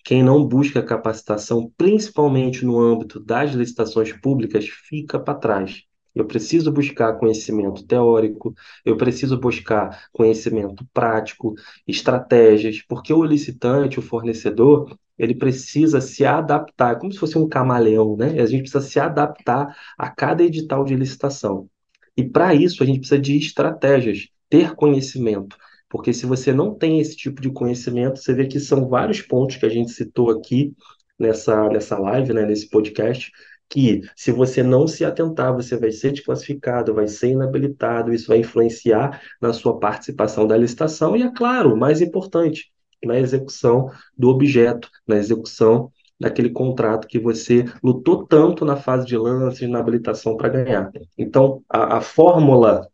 quem 0.05 0.23
não 0.23 0.45
busca 0.47 0.83
capacitação, 0.83 1.73
principalmente 1.77 2.65
no 2.65 2.79
âmbito 2.79 3.21
das 3.21 3.53
licitações 3.53 4.13
públicas, 4.13 4.67
fica 4.69 5.19
para 5.19 5.39
trás. 5.39 5.85
Eu 6.15 6.27
preciso 6.27 6.71
buscar 6.71 7.15
conhecimento 7.19 7.87
teórico, 7.87 8.55
eu 8.85 8.97
preciso 8.97 9.39
buscar 9.39 10.09
conhecimento 10.13 10.85
prático, 10.93 11.55
estratégias, 11.87 12.83
porque 12.83 13.13
o 13.15 13.25
licitante, 13.25 13.99
o 13.99 14.03
fornecedor, 14.03 14.95
ele 15.19 15.35
precisa 15.35 16.01
se 16.01 16.25
adaptar, 16.25 16.99
como 16.99 17.13
se 17.13 17.19
fosse 17.19 17.39
um 17.39 17.49
camaleão, 17.49 18.17
né? 18.17 18.41
A 18.41 18.47
gente 18.47 18.63
precisa 18.63 18.81
se 18.81 19.01
adaptar 19.01 19.75
a 19.97 20.11
cada 20.11 20.43
edital 20.43 20.85
de 20.85 20.97
licitação. 20.97 21.69
E 22.17 22.25
para 22.25 22.55
isso 22.55 22.83
a 22.83 22.87
gente 22.87 22.99
precisa 22.99 23.21
de 23.21 23.39
estratégias, 23.39 24.29
ter 24.51 24.75
conhecimento. 24.75 25.57
Porque 25.93 26.15
se 26.15 26.25
você 26.25 26.55
não 26.55 26.75
tem 26.75 27.01
esse 27.01 27.15
tipo 27.15 27.43
de 27.43 27.51
conhecimento, 27.51 28.19
você 28.19 28.33
vê 28.33 28.47
que 28.47 28.59
são 28.59 28.89
vários 28.89 29.21
pontos 29.21 29.57
que 29.57 29.67
a 29.67 29.69
gente 29.69 29.93
citou 29.93 30.31
aqui 30.31 30.73
nessa, 31.19 31.69
nessa 31.69 31.99
live, 31.99 32.33
né, 32.33 32.47
nesse 32.47 32.71
podcast, 32.71 33.31
que 33.69 34.01
se 34.17 34.33
você 34.33 34.63
não 34.63 34.87
se 34.87 35.05
atentar, 35.05 35.55
você 35.55 35.77
vai 35.77 35.91
ser 35.91 36.13
desclassificado, 36.13 36.95
vai 36.95 37.07
ser 37.07 37.33
inabilitado, 37.33 38.11
isso 38.11 38.29
vai 38.29 38.39
influenciar 38.39 39.21
na 39.39 39.53
sua 39.53 39.79
participação 39.79 40.47
da 40.47 40.57
licitação 40.57 41.15
e, 41.15 41.23
é 41.25 41.31
claro, 41.31 41.77
mais 41.77 42.01
importante, 42.01 42.73
na 43.05 43.19
execução 43.19 43.91
do 44.17 44.31
objeto, 44.31 44.89
na 45.07 45.17
execução 45.17 45.93
daquele 46.19 46.49
contrato 46.49 47.07
que 47.07 47.19
você 47.19 47.67
lutou 47.85 48.27
tanto 48.27 48.65
na 48.65 48.77
fase 48.77 49.05
de 49.05 49.19
lance, 49.19 49.67
na 49.67 49.81
habilitação 49.81 50.39
para 50.39 50.49
ganhar. 50.49 50.91
Então, 51.19 51.63
a, 51.69 51.99
a 51.99 52.01
fórmula 52.01 52.89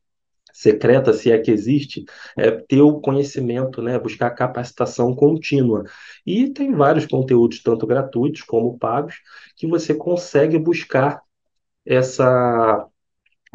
secreta, 0.52 1.12
se 1.12 1.30
é 1.30 1.38
que 1.38 1.50
existe, 1.50 2.04
é 2.36 2.50
ter 2.50 2.80
o 2.80 3.00
conhecimento, 3.00 3.82
né, 3.82 3.98
buscar 3.98 4.30
capacitação 4.30 5.14
contínua. 5.14 5.84
E 6.26 6.50
tem 6.50 6.72
vários 6.74 7.06
conteúdos, 7.06 7.62
tanto 7.62 7.86
gratuitos 7.86 8.42
como 8.42 8.78
pagos, 8.78 9.16
que 9.56 9.66
você 9.66 9.94
consegue 9.94 10.58
buscar 10.58 11.20
essa 11.86 12.86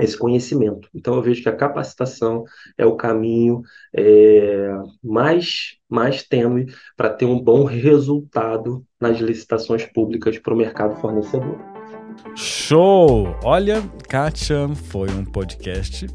esse 0.01 0.17
conhecimento. 0.17 0.89
Então 0.93 1.15
eu 1.15 1.21
vejo 1.21 1.43
que 1.43 1.49
a 1.49 1.55
capacitação 1.55 2.45
é 2.77 2.85
o 2.85 2.95
caminho 2.95 3.61
é, 3.93 4.69
mais 5.03 5.77
mais 5.87 6.23
tênue 6.23 6.65
para 6.97 7.11
ter 7.11 7.25
um 7.25 7.39
bom 7.39 7.63
resultado 7.63 8.83
nas 8.99 9.19
licitações 9.19 9.85
públicas 9.85 10.39
para 10.39 10.53
o 10.53 10.57
mercado 10.57 10.95
fornecedor. 10.99 11.59
Show! 12.35 13.27
Olha, 13.43 13.83
Kátia, 14.09 14.67
foi 14.69 15.09
um 15.11 15.23
podcast 15.23 16.07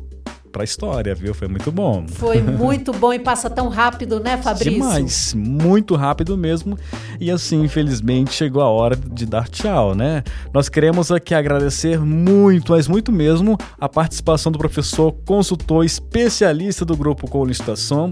pra 0.48 0.64
história, 0.64 1.14
viu? 1.14 1.34
Foi 1.34 1.48
muito 1.48 1.70
bom. 1.70 2.06
Foi 2.08 2.40
muito 2.42 2.92
bom 2.92 3.12
e 3.12 3.18
passa 3.18 3.48
tão 3.48 3.68
rápido, 3.68 4.20
né, 4.20 4.36
Fabrício? 4.36 4.72
Demais, 4.72 5.34
muito 5.34 5.94
rápido 5.94 6.36
mesmo. 6.36 6.76
E 7.20 7.30
assim, 7.30 7.62
infelizmente, 7.62 8.32
chegou 8.32 8.62
a 8.62 8.68
hora 8.68 8.96
de 8.96 9.26
dar 9.26 9.48
tchau, 9.48 9.94
né? 9.94 10.22
Nós 10.52 10.68
queremos 10.68 11.10
aqui 11.12 11.34
agradecer 11.34 12.00
muito, 12.00 12.72
mas 12.72 12.88
muito 12.88 13.12
mesmo, 13.12 13.56
a 13.78 13.88
participação 13.88 14.50
do 14.50 14.58
professor 14.58 15.12
consultor 15.26 15.84
especialista 15.84 16.84
do 16.84 16.96
grupo 16.96 17.28
com 17.28 17.44
licitação, 17.44 18.10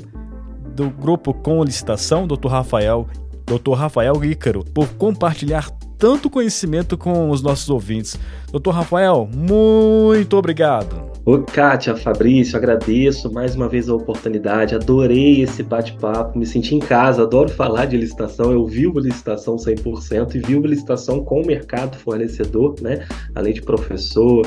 do 0.74 0.90
grupo 0.90 1.32
com 1.32 1.64
licitação, 1.64 2.26
Dr. 2.26 2.48
Rafael, 2.48 3.06
Dr. 3.46 3.74
Rafael 3.74 4.24
Ícaro, 4.24 4.64
por 4.64 4.88
compartilhar 4.94 5.70
tanto 5.98 6.28
conhecimento 6.28 6.96
com 6.98 7.30
os 7.30 7.42
nossos 7.42 7.70
ouvintes. 7.70 8.18
Doutor 8.50 8.72
Rafael, 8.72 9.28
muito 9.32 10.36
obrigado. 10.36 11.15
Ô, 11.26 11.40
Kátia, 11.40 11.96
Fabrício, 11.96 12.56
agradeço 12.56 13.32
mais 13.32 13.56
uma 13.56 13.68
vez 13.68 13.88
a 13.88 13.94
oportunidade, 13.96 14.76
adorei 14.76 15.42
esse 15.42 15.60
bate-papo, 15.60 16.38
me 16.38 16.46
senti 16.46 16.76
em 16.76 16.78
casa, 16.78 17.24
adoro 17.24 17.48
falar 17.48 17.86
de 17.86 17.96
licitação, 17.96 18.52
eu 18.52 18.64
vivo 18.64 19.00
licitação 19.00 19.56
100% 19.56 20.36
e 20.36 20.38
vivo 20.38 20.68
licitação 20.68 21.24
com 21.24 21.42
o 21.42 21.44
mercado 21.44 21.98
fornecedor, 21.98 22.76
né? 22.80 23.04
Além 23.34 23.52
de 23.52 23.60
professor, 23.60 24.46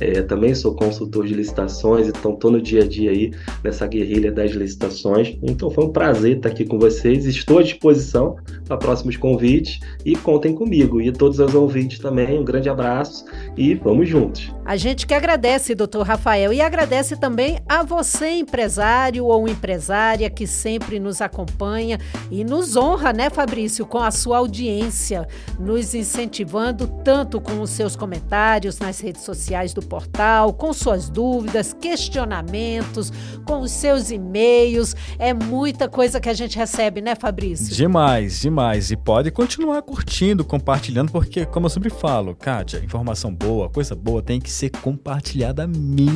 é, 0.00 0.22
também 0.22 0.54
sou 0.54 0.72
consultor 0.76 1.26
de 1.26 1.34
licitações, 1.34 2.06
então 2.06 2.32
estou 2.34 2.52
no 2.52 2.62
dia 2.62 2.84
a 2.84 2.86
dia 2.86 3.10
aí 3.10 3.32
nessa 3.64 3.88
guerrilha 3.88 4.30
das 4.30 4.52
licitações. 4.52 5.36
Então 5.42 5.68
foi 5.68 5.84
um 5.84 5.92
prazer 5.92 6.36
estar 6.36 6.48
aqui 6.48 6.64
com 6.64 6.78
vocês. 6.78 7.26
Estou 7.26 7.58
à 7.58 7.62
disposição 7.62 8.36
para 8.66 8.76
próximos 8.76 9.16
convites 9.16 9.80
e 10.04 10.14
contem 10.14 10.54
comigo. 10.54 11.00
E 11.00 11.10
todos 11.10 11.40
os 11.40 11.54
ouvintes 11.54 11.98
também, 11.98 12.38
um 12.38 12.44
grande 12.44 12.68
abraço 12.68 13.24
e 13.56 13.74
vamos 13.74 14.08
juntos. 14.08 14.54
A 14.64 14.76
gente 14.76 15.06
que 15.06 15.12
agradece, 15.12 15.74
doutor 15.74 16.06
Rafael, 16.06 16.19
e 16.52 16.60
agradece 16.60 17.16
também 17.16 17.58
a 17.66 17.82
você, 17.82 18.28
empresário 18.30 19.24
ou 19.24 19.48
empresária 19.48 20.28
que 20.28 20.46
sempre 20.46 21.00
nos 21.00 21.22
acompanha 21.22 21.98
e 22.30 22.44
nos 22.44 22.76
honra, 22.76 23.10
né, 23.10 23.30
Fabrício, 23.30 23.86
com 23.86 23.98
a 23.98 24.10
sua 24.10 24.36
audiência, 24.36 25.26
nos 25.58 25.94
incentivando 25.94 26.86
tanto 27.02 27.40
com 27.40 27.62
os 27.62 27.70
seus 27.70 27.96
comentários 27.96 28.78
nas 28.78 29.00
redes 29.00 29.22
sociais 29.22 29.72
do 29.72 29.80
portal, 29.80 30.52
com 30.52 30.74
suas 30.74 31.08
dúvidas, 31.08 31.72
questionamentos, 31.72 33.10
com 33.46 33.60
os 33.60 33.70
seus 33.70 34.10
e-mails. 34.10 34.94
É 35.18 35.32
muita 35.32 35.88
coisa 35.88 36.20
que 36.20 36.28
a 36.28 36.34
gente 36.34 36.58
recebe, 36.58 37.00
né, 37.00 37.14
Fabrício? 37.14 37.74
Demais, 37.74 38.40
demais. 38.40 38.90
E 38.90 38.96
pode 38.96 39.30
continuar 39.30 39.80
curtindo, 39.82 40.44
compartilhando, 40.44 41.10
porque, 41.10 41.46
como 41.46 41.64
eu 41.64 41.70
sempre 41.70 41.88
falo, 41.88 42.34
Kátia, 42.34 42.78
informação 42.78 43.34
boa, 43.34 43.70
coisa 43.70 43.94
boa 43.94 44.22
tem 44.22 44.38
que 44.38 44.50
ser 44.50 44.68
compartilhada 44.68 45.66
mesmo. 45.66 46.09